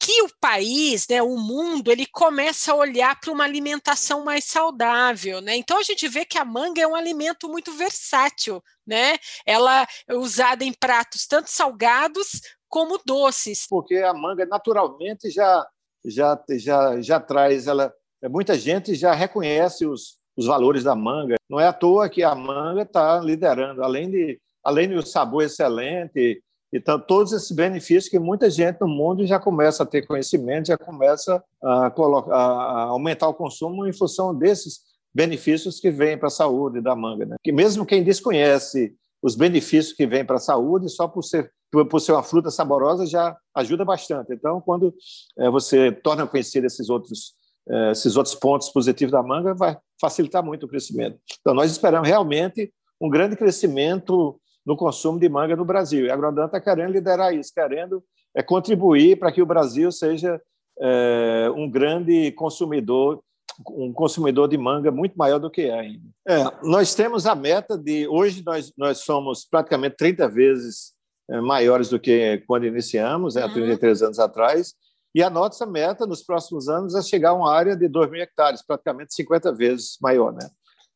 que 0.00 0.22
o 0.22 0.30
país, 0.40 1.06
né, 1.06 1.20
o 1.22 1.36
mundo, 1.36 1.92
ele 1.92 2.06
começa 2.06 2.72
a 2.72 2.74
olhar 2.74 3.20
para 3.20 3.30
uma 3.30 3.44
alimentação 3.44 4.24
mais 4.24 4.46
saudável, 4.46 5.42
né? 5.42 5.56
Então 5.56 5.78
a 5.78 5.82
gente 5.82 6.08
vê 6.08 6.24
que 6.24 6.38
a 6.38 6.46
manga 6.46 6.80
é 6.80 6.86
um 6.86 6.94
alimento 6.94 7.50
muito 7.50 7.70
versátil, 7.72 8.62
né? 8.86 9.18
Ela 9.44 9.86
é 10.08 10.14
usada 10.14 10.64
em 10.64 10.72
pratos 10.72 11.26
tanto 11.26 11.50
salgados 11.50 12.40
como 12.66 12.98
doces. 13.04 13.66
Porque 13.68 13.96
a 13.96 14.14
manga 14.14 14.46
naturalmente 14.46 15.30
já 15.30 15.66
já 16.02 16.42
já 16.52 16.98
já 17.02 17.20
traz 17.20 17.66
ela 17.66 17.92
muita 18.22 18.56
gente 18.56 18.94
já 18.94 19.12
reconhece 19.12 19.84
os, 19.84 20.16
os 20.34 20.46
valores 20.46 20.84
da 20.84 20.96
manga. 20.96 21.36
Não 21.46 21.60
é 21.60 21.66
à 21.66 21.74
toa 21.74 22.08
que 22.08 22.22
a 22.22 22.34
manga 22.34 22.84
está 22.84 23.20
liderando, 23.20 23.84
além 23.84 24.10
de 24.10 24.40
além 24.64 24.88
do 24.88 25.04
sabor 25.06 25.42
excelente, 25.42 26.42
então 26.72 26.98
todos 26.98 27.32
esses 27.32 27.50
benefícios 27.50 28.08
que 28.08 28.18
muita 28.18 28.50
gente 28.50 28.80
no 28.80 28.88
mundo 28.88 29.26
já 29.26 29.38
começa 29.38 29.82
a 29.82 29.86
ter 29.86 30.06
conhecimento, 30.06 30.68
já 30.68 30.76
começa 30.76 31.42
a, 31.62 31.90
colocar, 31.90 32.34
a 32.34 32.82
aumentar 32.84 33.28
o 33.28 33.34
consumo 33.34 33.86
em 33.86 33.92
função 33.92 34.34
desses 34.34 34.80
benefícios 35.14 35.80
que 35.80 35.90
vêm 35.90 36.18
para 36.18 36.28
a 36.28 36.30
saúde 36.30 36.80
da 36.80 36.94
manga. 36.94 37.24
Né? 37.24 37.36
Que 37.42 37.52
mesmo 37.52 37.86
quem 37.86 38.04
desconhece 38.04 38.94
os 39.22 39.34
benefícios 39.34 39.94
que 39.94 40.06
vêm 40.06 40.24
para 40.24 40.36
a 40.36 40.40
saúde, 40.40 40.88
só 40.88 41.08
por 41.08 41.22
ser, 41.22 41.50
por 41.90 42.00
ser 42.00 42.12
uma 42.12 42.22
fruta 42.22 42.50
saborosa 42.50 43.06
já 43.06 43.36
ajuda 43.54 43.84
bastante. 43.84 44.32
Então, 44.32 44.60
quando 44.60 44.94
é, 45.38 45.50
você 45.50 45.90
torna 45.90 46.26
conhecido 46.26 46.66
esses 46.66 46.88
outros, 46.88 47.32
é, 47.68 47.92
esses 47.92 48.16
outros 48.16 48.34
pontos 48.34 48.68
positivos 48.68 49.12
da 49.12 49.22
manga, 49.22 49.54
vai 49.54 49.76
facilitar 50.00 50.44
muito 50.44 50.66
o 50.66 50.68
crescimento. 50.68 51.18
Então, 51.40 51.54
nós 51.54 51.70
esperamos 51.70 52.08
realmente 52.08 52.72
um 53.00 53.08
grande 53.08 53.36
crescimento 53.36 54.40
no 54.68 54.76
consumo 54.76 55.18
de 55.18 55.30
manga 55.30 55.56
no 55.56 55.64
Brasil. 55.64 56.04
E 56.04 56.10
a 56.10 56.14
Agrodan 56.14 56.44
está 56.44 56.60
querendo 56.60 56.92
liderar 56.92 57.34
isso, 57.34 57.50
querendo 57.54 58.04
é, 58.36 58.42
contribuir 58.42 59.18
para 59.18 59.32
que 59.32 59.40
o 59.40 59.46
Brasil 59.46 59.90
seja 59.90 60.38
é, 60.78 61.50
um 61.56 61.70
grande 61.70 62.30
consumidor, 62.32 63.22
um 63.70 63.94
consumidor 63.94 64.46
de 64.46 64.58
manga 64.58 64.90
muito 64.90 65.16
maior 65.16 65.38
do 65.38 65.50
que 65.50 65.62
é 65.62 65.72
ainda. 65.72 66.04
É, 66.28 66.44
nós 66.62 66.94
temos 66.94 67.26
a 67.26 67.34
meta 67.34 67.78
de 67.78 68.06
hoje 68.08 68.42
nós 68.44 68.70
nós 68.76 68.98
somos 68.98 69.42
praticamente 69.42 69.96
30 69.96 70.28
vezes 70.28 70.92
é, 71.30 71.40
maiores 71.40 71.88
do 71.88 71.98
que 71.98 72.44
quando 72.46 72.66
iniciamos, 72.66 73.36
né, 73.36 73.44
há 73.44 73.48
33 73.50 74.02
anos 74.02 74.18
atrás. 74.18 74.74
E 75.14 75.22
a 75.22 75.30
nossa 75.30 75.64
meta 75.64 76.06
nos 76.06 76.22
próximos 76.22 76.68
anos 76.68 76.94
é 76.94 77.00
chegar 77.00 77.30
a 77.30 77.34
uma 77.34 77.50
área 77.50 77.74
de 77.74 77.88
2 77.88 78.10
mil 78.10 78.20
hectares, 78.20 78.62
praticamente 78.62 79.14
50 79.14 79.50
vezes 79.54 79.96
maior. 80.02 80.30
Né? 80.30 80.46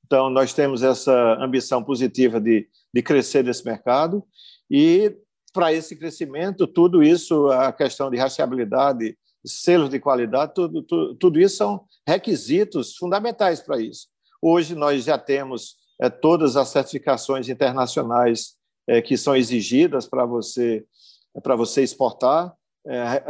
Então, 0.04 0.28
nós 0.28 0.52
temos 0.52 0.82
essa 0.82 1.38
ambição 1.40 1.82
positiva 1.82 2.38
de, 2.38 2.68
de 2.92 3.02
crescer 3.02 3.44
nesse 3.44 3.64
mercado 3.64 4.24
e, 4.70 5.16
para 5.52 5.72
esse 5.72 5.96
crescimento, 5.96 6.66
tudo 6.66 7.02
isso, 7.02 7.48
a 7.48 7.72
questão 7.72 8.10
de 8.10 8.16
rastreabilidade, 8.16 9.16
selos 9.44 9.90
de 9.90 9.98
qualidade, 9.98 10.54
tudo, 10.54 10.82
tudo, 10.82 11.14
tudo 11.16 11.40
isso 11.40 11.56
são 11.56 11.84
requisitos 12.06 12.96
fundamentais 12.96 13.60
para 13.60 13.80
isso. 13.80 14.08
Hoje, 14.40 14.74
nós 14.74 15.04
já 15.04 15.18
temos 15.18 15.76
é, 16.00 16.08
todas 16.08 16.56
as 16.56 16.68
certificações 16.68 17.48
internacionais 17.48 18.56
é, 18.86 19.00
que 19.00 19.16
são 19.16 19.36
exigidas 19.36 20.06
para 20.06 20.24
você, 20.24 20.84
para 21.42 21.54
você 21.54 21.82
exportar, 21.82 22.54
é, 22.86 23.22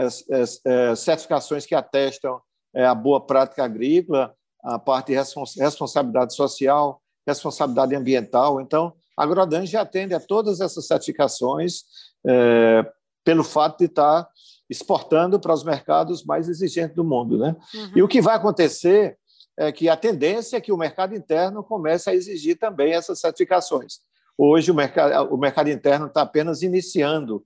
é, 0.64 0.94
certificações 0.96 1.66
que 1.66 1.75
atestam 1.75 2.40
é, 2.75 2.87
a 2.87 2.94
boa 2.94 3.25
prática 3.25 3.64
agrícola, 3.64 4.35
a 4.64 4.79
parte 4.79 5.09
de 5.09 5.14
responsabilidade 5.14 6.35
social, 6.35 7.03
responsabilidade 7.27 7.94
ambiental. 7.94 8.61
Então, 8.61 8.94
a 9.16 9.25
Agrodan 9.25 9.66
já 9.66 9.83
atende 9.83 10.14
a 10.14 10.20
todas 10.20 10.61
essas 10.61 10.87
certificações 10.87 11.85
é, 12.27 12.85
pelo 13.25 13.44
fato 13.44 13.79
de 13.79 13.85
estar 13.87 14.29
exportando 14.68 15.38
para 15.38 15.53
os 15.53 15.64
mercados 15.64 16.25
mais 16.25 16.48
exigentes 16.48 16.96
do 16.96 17.05
mundo. 17.05 17.38
Né? 17.38 17.55
Uhum. 17.75 17.92
E 17.96 18.03
o 18.03 18.09
que 18.09 18.20
vai 18.20 18.37
acontecer 18.37 19.18
é 19.59 19.70
que 19.70 19.88
a 19.88 19.96
tendência 19.96 20.57
é 20.57 20.61
que 20.61 20.72
o 20.72 20.79
mercado 20.79 21.14
interno 21.14 21.62
comece 21.62 22.09
a 22.09 22.14
exigir 22.14 22.59
também 22.59 22.94
essas 22.94 23.20
certificações. 23.20 24.01
Hoje, 24.37 24.70
o 24.70 24.75
mercado, 24.75 25.33
o 25.33 25.37
mercado 25.37 25.68
interno 25.68 26.07
está 26.07 26.22
apenas 26.22 26.62
iniciando 26.62 27.44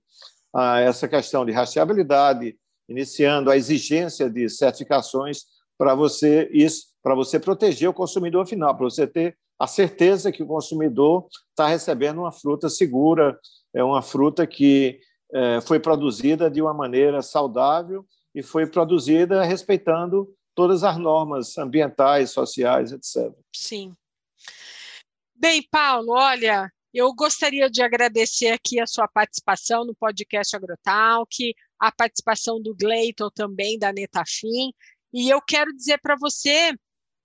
ah, 0.53 0.79
essa 0.79 1.07
questão 1.07 1.45
de 1.45 1.51
rastreabilidade, 1.51 2.57
iniciando 2.87 3.51
a 3.51 3.57
exigência 3.57 4.29
de 4.29 4.49
certificações 4.49 5.43
para 5.77 5.93
você 5.93 6.49
isso 6.51 6.87
para 7.07 7.15
você 7.15 7.39
proteger 7.39 7.87
o 7.87 7.93
consumidor 7.93 8.45
final, 8.45 8.75
para 8.75 8.83
você 8.83 9.07
ter 9.07 9.37
a 9.59 9.67
certeza 9.67 10.31
que 10.31 10.43
o 10.43 10.47
consumidor 10.47 11.27
está 11.49 11.67
recebendo 11.67 12.19
uma 12.19 12.31
fruta 12.31 12.69
segura, 12.69 13.37
é 13.73 13.83
uma 13.83 14.01
fruta 14.01 14.45
que 14.45 14.99
é, 15.33 15.59
foi 15.61 15.79
produzida 15.79 16.49
de 16.49 16.61
uma 16.61 16.73
maneira 16.73 17.21
saudável 17.21 18.05
e 18.33 18.43
foi 18.43 18.67
produzida 18.67 19.43
respeitando 19.43 20.33
todas 20.55 20.83
as 20.83 20.97
normas 20.97 21.57
ambientais, 21.57 22.31
sociais, 22.31 22.91
etc. 22.91 23.31
Sim. 23.55 23.93
Bem, 25.35 25.61
Paulo, 25.69 26.13
olha, 26.13 26.71
eu 26.93 27.13
gostaria 27.13 27.69
de 27.69 27.81
agradecer 27.83 28.49
aqui 28.49 28.79
a 28.79 28.87
sua 28.87 29.07
participação 29.07 29.85
no 29.85 29.95
podcast 29.95 30.55
Agrotalk, 30.55 31.55
a 31.79 31.91
participação 31.91 32.61
do 32.61 32.75
Gleiton 32.75 33.29
também, 33.29 33.77
da 33.77 33.93
Netafim, 33.93 34.71
e 35.13 35.29
eu 35.29 35.41
quero 35.41 35.71
dizer 35.75 35.99
para 36.01 36.15
você 36.15 36.73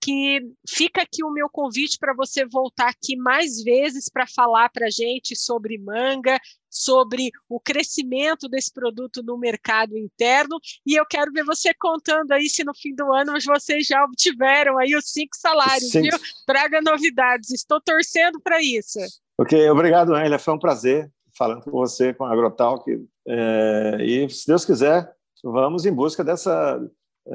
que 0.03 0.41
fica 0.67 1.01
aqui 1.01 1.23
o 1.23 1.31
meu 1.31 1.47
convite 1.47 1.97
para 1.97 2.13
você 2.13 2.45
voltar 2.45 2.89
aqui 2.89 3.15
mais 3.15 3.63
vezes 3.63 4.09
para 4.09 4.27
falar 4.27 4.67
para 4.67 4.87
a 4.87 4.89
gente 4.89 5.33
sobre 5.33 5.77
manga, 5.77 6.37
sobre 6.69 7.31
o 7.47 7.57
crescimento 7.57 8.49
desse 8.49 8.73
produto 8.73 9.23
no 9.23 9.37
mercado 9.37 9.97
interno. 9.97 10.59
E 10.85 10.99
eu 10.99 11.05
quero 11.05 11.31
ver 11.31 11.45
você 11.45 11.73
contando 11.73 12.33
aí 12.33 12.49
se 12.49 12.65
no 12.65 12.73
fim 12.73 12.93
do 12.93 13.13
ano 13.13 13.31
vocês 13.45 13.87
já 13.87 14.03
obtiveram 14.03 14.77
aí 14.77 14.93
os 14.93 15.09
cinco 15.09 15.37
salários, 15.37 15.91
Sim. 15.91 16.01
viu? 16.01 16.19
Traga 16.45 16.81
novidades. 16.81 17.51
Estou 17.51 17.79
torcendo 17.79 18.41
para 18.41 18.61
isso. 18.61 18.99
Ok, 19.37 19.69
obrigado, 19.69 20.13
Angela. 20.13 20.37
Foi 20.37 20.53
um 20.53 20.59
prazer 20.59 21.09
falando 21.37 21.63
com 21.63 21.71
você, 21.71 22.13
com 22.13 22.25
a 22.25 22.33
Agrotalk. 22.33 22.83
É, 23.25 23.97
e, 24.01 24.29
se 24.29 24.45
Deus 24.47 24.65
quiser, 24.65 25.09
vamos 25.41 25.85
em 25.85 25.93
busca 25.93 26.25
dessa 26.25 26.77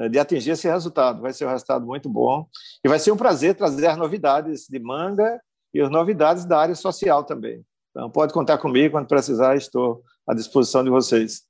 de 0.09 0.19
atingir 0.19 0.51
esse 0.51 0.67
resultado. 0.67 1.21
Vai 1.21 1.33
ser 1.33 1.45
um 1.45 1.49
resultado 1.49 1.85
muito 1.85 2.09
bom 2.09 2.47
e 2.83 2.89
vai 2.89 2.99
ser 2.99 3.11
um 3.11 3.17
prazer 3.17 3.55
trazer 3.55 3.87
as 3.87 3.97
novidades 3.97 4.67
de 4.69 4.79
manga 4.79 5.39
e 5.73 5.81
as 5.81 5.89
novidades 5.89 6.45
da 6.45 6.59
área 6.59 6.75
social 6.75 7.23
também. 7.23 7.63
Então, 7.91 8.09
pode 8.09 8.33
contar 8.33 8.57
comigo 8.57 8.93
quando 8.93 9.07
precisar, 9.07 9.55
estou 9.55 10.03
à 10.27 10.33
disposição 10.33 10.83
de 10.83 10.89
vocês. 10.89 11.41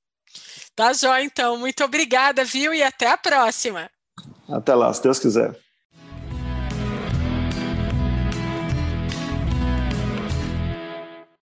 Tá 0.76 0.94
jóia, 0.94 1.24
então. 1.24 1.58
Muito 1.58 1.84
obrigada, 1.84 2.44
viu? 2.46 2.74
E 2.74 2.82
até 2.82 3.12
a 3.12 3.18
próxima. 3.18 3.90
Até 4.48 4.74
lá, 4.74 4.94
se 4.94 5.04
Deus 5.04 5.20
quiser. 5.20 5.58